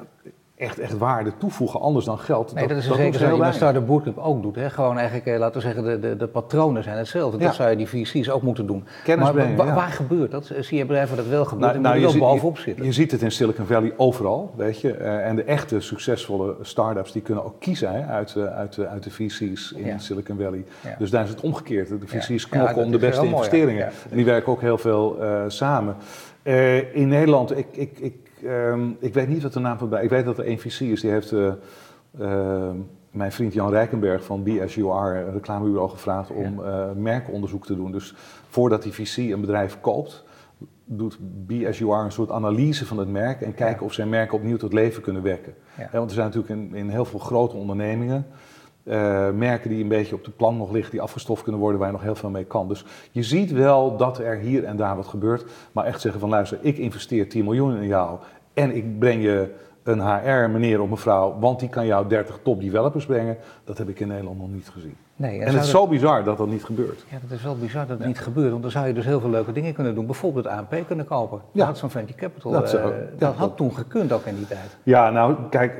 [0.55, 2.53] echt, echt waarde toevoegen, anders dan geld.
[2.53, 3.29] Nee, dat, is doen zeker ze zo.
[3.31, 3.53] weinig.
[3.53, 4.55] Start-up Bootcamp ook doet.
[4.55, 4.69] Hè?
[4.69, 7.37] Gewoon eigenlijk, eh, laten we zeggen, de, de, de patronen zijn hetzelfde.
[7.37, 7.45] Ja.
[7.45, 8.85] Dat zou je die VC's ook moeten doen.
[9.03, 9.73] Kennis maar brengen, wa- ja.
[9.75, 10.51] waar gebeurt dat?
[10.59, 11.61] Zie je bedrijven dat wel gebeurt?
[11.65, 12.85] Nou, en nou, moet je, je wel ziet, bovenop zitten.
[12.85, 14.93] je ziet het in Silicon Valley overal, weet je.
[14.93, 18.87] Eh, en de echte succesvolle start-ups die kunnen ook kiezen hè, uit, eh, uit, de-
[18.87, 19.97] uit de VC's in Ja.
[19.97, 20.63] Silicon Valley.
[20.97, 21.87] Dus daar is het omgekeerd.
[21.89, 23.85] De VC's knokken om dat de beste mooi, investeringen.
[23.85, 25.95] En die werken ook heel veel eh, samen.
[26.43, 30.03] Eh, in Nederland, ik, ik, ik, ehm, ik weet niet wat de naam van bij.
[30.03, 31.47] Ik weet dat er één VC is, die heeft eh,
[32.19, 32.69] eh,
[33.11, 37.91] mijn vriend Jan Rijkenberg van BSUR, reclamebureau, gevraagd om eh, merkonderzoek te doen.
[37.91, 38.15] Dus
[38.49, 40.23] voordat die VC een bedrijf koopt,
[40.85, 43.85] doet BSUR een soort analyse van het merk en kijken Ja.
[43.85, 45.53] of zijn merken opnieuw tot leven kunnen wekken.
[45.77, 45.89] Ja.
[45.91, 48.25] Want er zijn natuurlijk in, in heel veel grote ondernemingen
[48.89, 51.87] eh, merken die een beetje op de plank nog liggen, die afgestoft kunnen worden, waar
[51.87, 52.67] je nog heel veel mee kan.
[52.67, 56.29] Dus je ziet wel dat er hier en daar wat gebeurt, maar echt zeggen van
[56.29, 58.19] luister, ik investeer 10 miljoen in jou
[58.53, 62.61] en ik breng je een HR meneer of mevrouw, want die kan jou 30 top
[62.61, 64.95] developers brengen, dat heb ik in Nederland nog niet gezien.
[65.19, 67.03] Nee, En, het is dat- zo bizar dat dat niet gebeurt.
[67.09, 69.19] Ja, dat is wel bizar dat het niet gebeurt, want dan zou je dus heel
[69.19, 70.05] veel leuke dingen kunnen doen.
[70.05, 71.37] Bijvoorbeeld ANP kunnen kopen.
[71.51, 71.57] Ja.
[71.57, 72.51] Dat had zo'n venture capital.
[72.51, 74.77] Dat ja, dat had toen gekund ook in die tijd.
[74.83, 75.73] Ja, nou, kijk,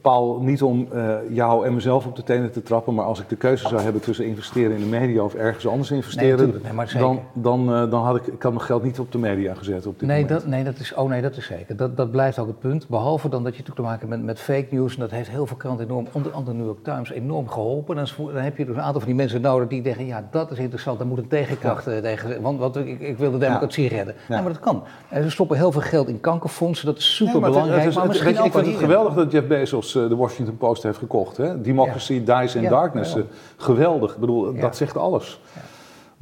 [0.00, 3.28] Paul, niet om eh, jou en mezelf op de tenen te trappen, maar als ik
[3.28, 6.72] de keuze zou hebben tussen investeren in de media of ergens anders investeren, natuurlijk, nee,
[6.72, 7.06] maar zeker.
[7.06, 9.86] dan, dan, eh, dan had ik, ik had mijn geld niet op de media gezet
[9.86, 10.40] op dit Nee moment.
[10.40, 11.76] dat, nee, dat is, oh nee, dat is zeker.
[11.76, 12.88] Dat, dat blijft ook het punt.
[12.88, 14.94] Behalve dan dat je natuurlijk te maken hebt met, met fake news.
[14.94, 17.96] En dat heeft heel veel kranten enorm, onder andere de New York Times, enorm geholpen.
[17.96, 20.58] Dan, dan heb je een aantal van die mensen nodig die denken, ja, dat is
[20.58, 20.98] interessant.
[20.98, 22.42] Daar moet een tegenkracht eh, tegen.
[22.42, 24.14] Want, want ik, ik wil de democratie redden.
[24.28, 24.40] Ja.
[24.42, 24.82] Maar dat kan.
[25.08, 26.86] En ze stoppen heel veel geld in kankerfondsen.
[26.86, 27.82] Dat is super Nee, maar het- belangrijk.
[27.84, 30.82] het is- maar het- ik vind het geweldig dat Jeff Bezos eh, de Washington Post
[30.82, 31.36] heeft gekocht.
[31.36, 31.60] Hè?
[31.60, 33.12] Democracy Dies in Ja, Darkness.
[33.12, 33.18] ja.
[33.18, 33.24] eh,
[33.56, 34.12] geweldig.
[34.14, 34.60] Ik bedoel, Ja.
[34.60, 35.40] dat zegt alles.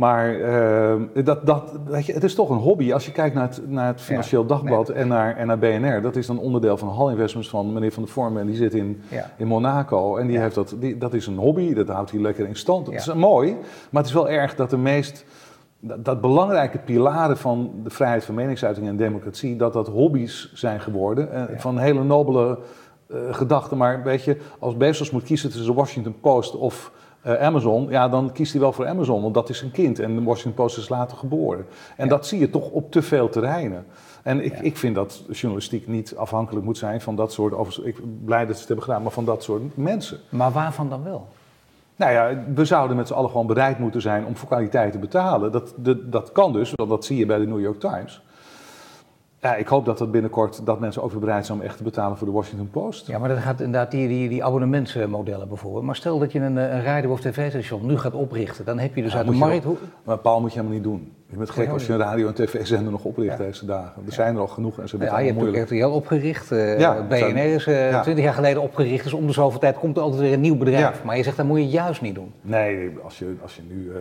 [0.00, 2.92] Maar eh, dat, dat, weet je, het is toch een hobby.
[2.92, 6.16] Als je kijkt naar het, naar het Financieel Dagblad en, naar, en naar BNR, dat
[6.16, 8.40] is dan onderdeel van Hall Investments van meneer Van der Vormen.
[8.40, 9.30] En die zit in, Ja.
[9.36, 10.16] in Monaco.
[10.16, 10.42] En die Ja.
[10.42, 12.86] heeft dat, die, dat is een hobby, dat houdt hij lekker in stand.
[12.86, 13.50] Dat is mooi,
[13.90, 15.24] maar het is wel erg dat de meest
[15.80, 20.80] dat, dat belangrijke pilaren van de vrijheid van meningsuiting en democratie, dat dat hobby's zijn
[20.80, 21.32] geworden.
[21.32, 21.58] eh.
[21.58, 22.58] Van hele nobele
[23.08, 23.76] eh, gedachten.
[23.76, 26.92] Maar weet je, als Bezos moet kiezen tussen de Washington Post of
[27.22, 29.98] eh, Amazon, ja, dan kiest hij wel voor Amazon, want dat is een kind.
[29.98, 31.66] En de Washington Post is later geboren.
[31.96, 32.10] En Ja.
[32.10, 33.86] dat zie je toch op te veel terreinen.
[34.22, 34.62] En ik, Ja.
[34.62, 38.44] ik vind dat journalistiek niet afhankelijk moet zijn van dat soort, of, ik ben blij
[38.46, 40.18] dat ze het hebben gedaan, maar van dat soort mensen.
[40.28, 41.26] Maar waarvan dan wel?
[41.96, 44.98] Nou ja, we zouden met z'n allen gewoon bereid moeten zijn om voor kwaliteit te
[44.98, 45.52] betalen.
[45.52, 48.22] Dat, dat, dat kan dus, want dat zie je bij de New York Times.
[49.42, 51.82] Ja, ik hoop dat dat binnenkort dat mensen ook weer bereid zijn om echt te
[51.82, 53.06] betalen voor de Washington Post.
[53.06, 55.84] Ja, maar dat gaat inderdaad die, die, die abonnementsmodellen bijvoorbeeld.
[55.84, 58.64] Maar stel dat je een, eh, een radio- of tv-station nu gaat oprichten.
[58.64, 59.64] Dan heb je dus Ja, uit de markt...
[59.64, 61.12] hoe- Maar Paul moet je helemaal niet doen.
[61.26, 63.44] Je bent gek Ja, als je een radio- en tv-zender nog opricht Ja.
[63.44, 64.02] deze dagen.
[64.06, 65.70] Er zijn er al genoeg en ze hebben Ja, het je hebt.
[65.70, 66.52] RTL opgericht.
[66.52, 68.02] eh, Ja, BNR is eh, ja.
[68.02, 69.04] 20 jaar geleden opgericht.
[69.04, 70.98] Dus om de zoveel tijd komt er altijd weer een nieuw bedrijf.
[70.98, 71.04] Ja.
[71.04, 72.32] Maar je zegt, dat moet je juist niet doen.
[72.40, 73.96] Nee, als je, als je nu eh,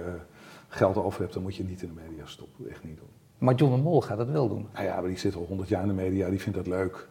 [0.67, 2.69] geld over hebt, dan moet je niet in de media stoppen.
[2.69, 3.07] Echt niet doen.
[3.39, 4.67] Maar John de Mol gaat dat wel doen.
[4.73, 7.07] Nou ja, maar die zit al 100 jaar in de media, die vindt dat leuk.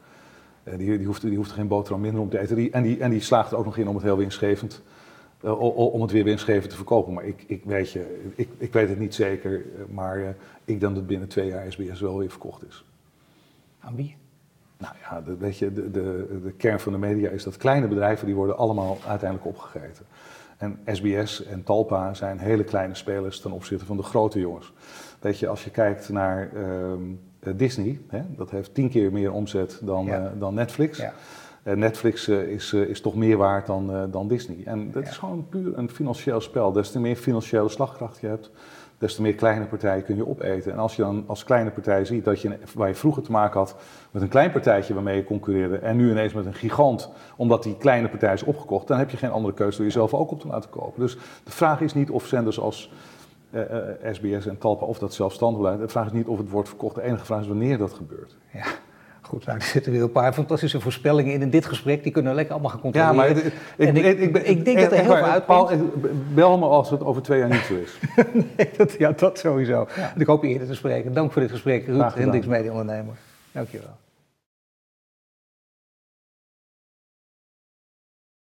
[0.62, 2.56] Eh, die, die, hoeft, die hoeft er geen boterham minder om te eten.
[2.56, 4.82] Die, en, die, en die slaagt er ook nog in om het heel winstgevend,
[5.40, 5.60] eh,
[5.94, 7.12] om het weer winstgevend te verkopen.
[7.12, 10.94] Maar ik, ik, weet, je, ik, ik weet het niet zeker, eh, maar ik denk
[10.94, 12.84] dat binnen twee jaar SBS wel weer verkocht is.
[13.80, 14.16] Aan wie?
[14.78, 17.88] Nou ja, de, weet je, de, de, de kern van de media is dat kleine
[17.88, 20.06] bedrijven die worden allemaal uiteindelijk opgegeten.
[20.58, 24.72] En SBS en Talpa zijn hele kleine spelers ten opzichte van de grote jongens.
[25.20, 27.00] Weet je, als je kijkt naar ehm,
[27.40, 30.24] eh, Disney, hè, dat heeft tien keer meer omzet dan, Ja.
[30.24, 30.98] eh, dan Netflix.
[30.98, 31.12] Ja.
[31.62, 34.56] Eh, Netflix is, is toch meer waard dan, dan Disney.
[34.64, 35.08] En dat Ja.
[35.10, 36.72] is gewoon puur een financieel spel.
[36.72, 38.50] Des te meer financiële slagkracht je hebt,
[38.98, 40.72] des te meer kleine partijen kun je opeten.
[40.72, 43.58] En als je dan als kleine partij ziet dat je, waar je vroeger te maken
[43.58, 43.76] had
[44.10, 47.76] met een klein partijtje waarmee je concurreerde, en nu ineens met een gigant, omdat die
[47.76, 50.46] kleine partij is opgekocht, dan heb je geen andere keuze door jezelf ook op te
[50.46, 51.00] laten kopen.
[51.00, 51.14] Dus
[51.44, 52.92] de vraag is niet of zenders als
[53.50, 55.80] eh, eh, SBS en Talpa of dat zelfstandig blijft.
[55.80, 56.94] De vraag is niet of het wordt verkocht.
[56.94, 58.36] De enige vraag is wanneer dat gebeurt.
[58.52, 58.64] Ja.
[59.20, 62.02] Goed, nou, er zitten weer een paar fantastische voorspellingen in in dit gesprek.
[62.02, 63.42] Die kunnen we lekker allemaal gaan Ja, controleren.
[63.44, 63.52] maar
[63.88, 65.46] En ik- ik denk dat er heel veel uitkomt.
[65.46, 67.98] Paul, ik- bel me als het over twee jaar niet zo is.
[68.56, 69.86] Nee, dat, ja, dat sowieso.
[70.16, 71.12] Ik hoop je eerder te spreken.
[71.12, 72.14] Dank voor dit gesprek, Ruud.
[72.14, 72.46] Hendricks,
[73.70, 73.96] je wel.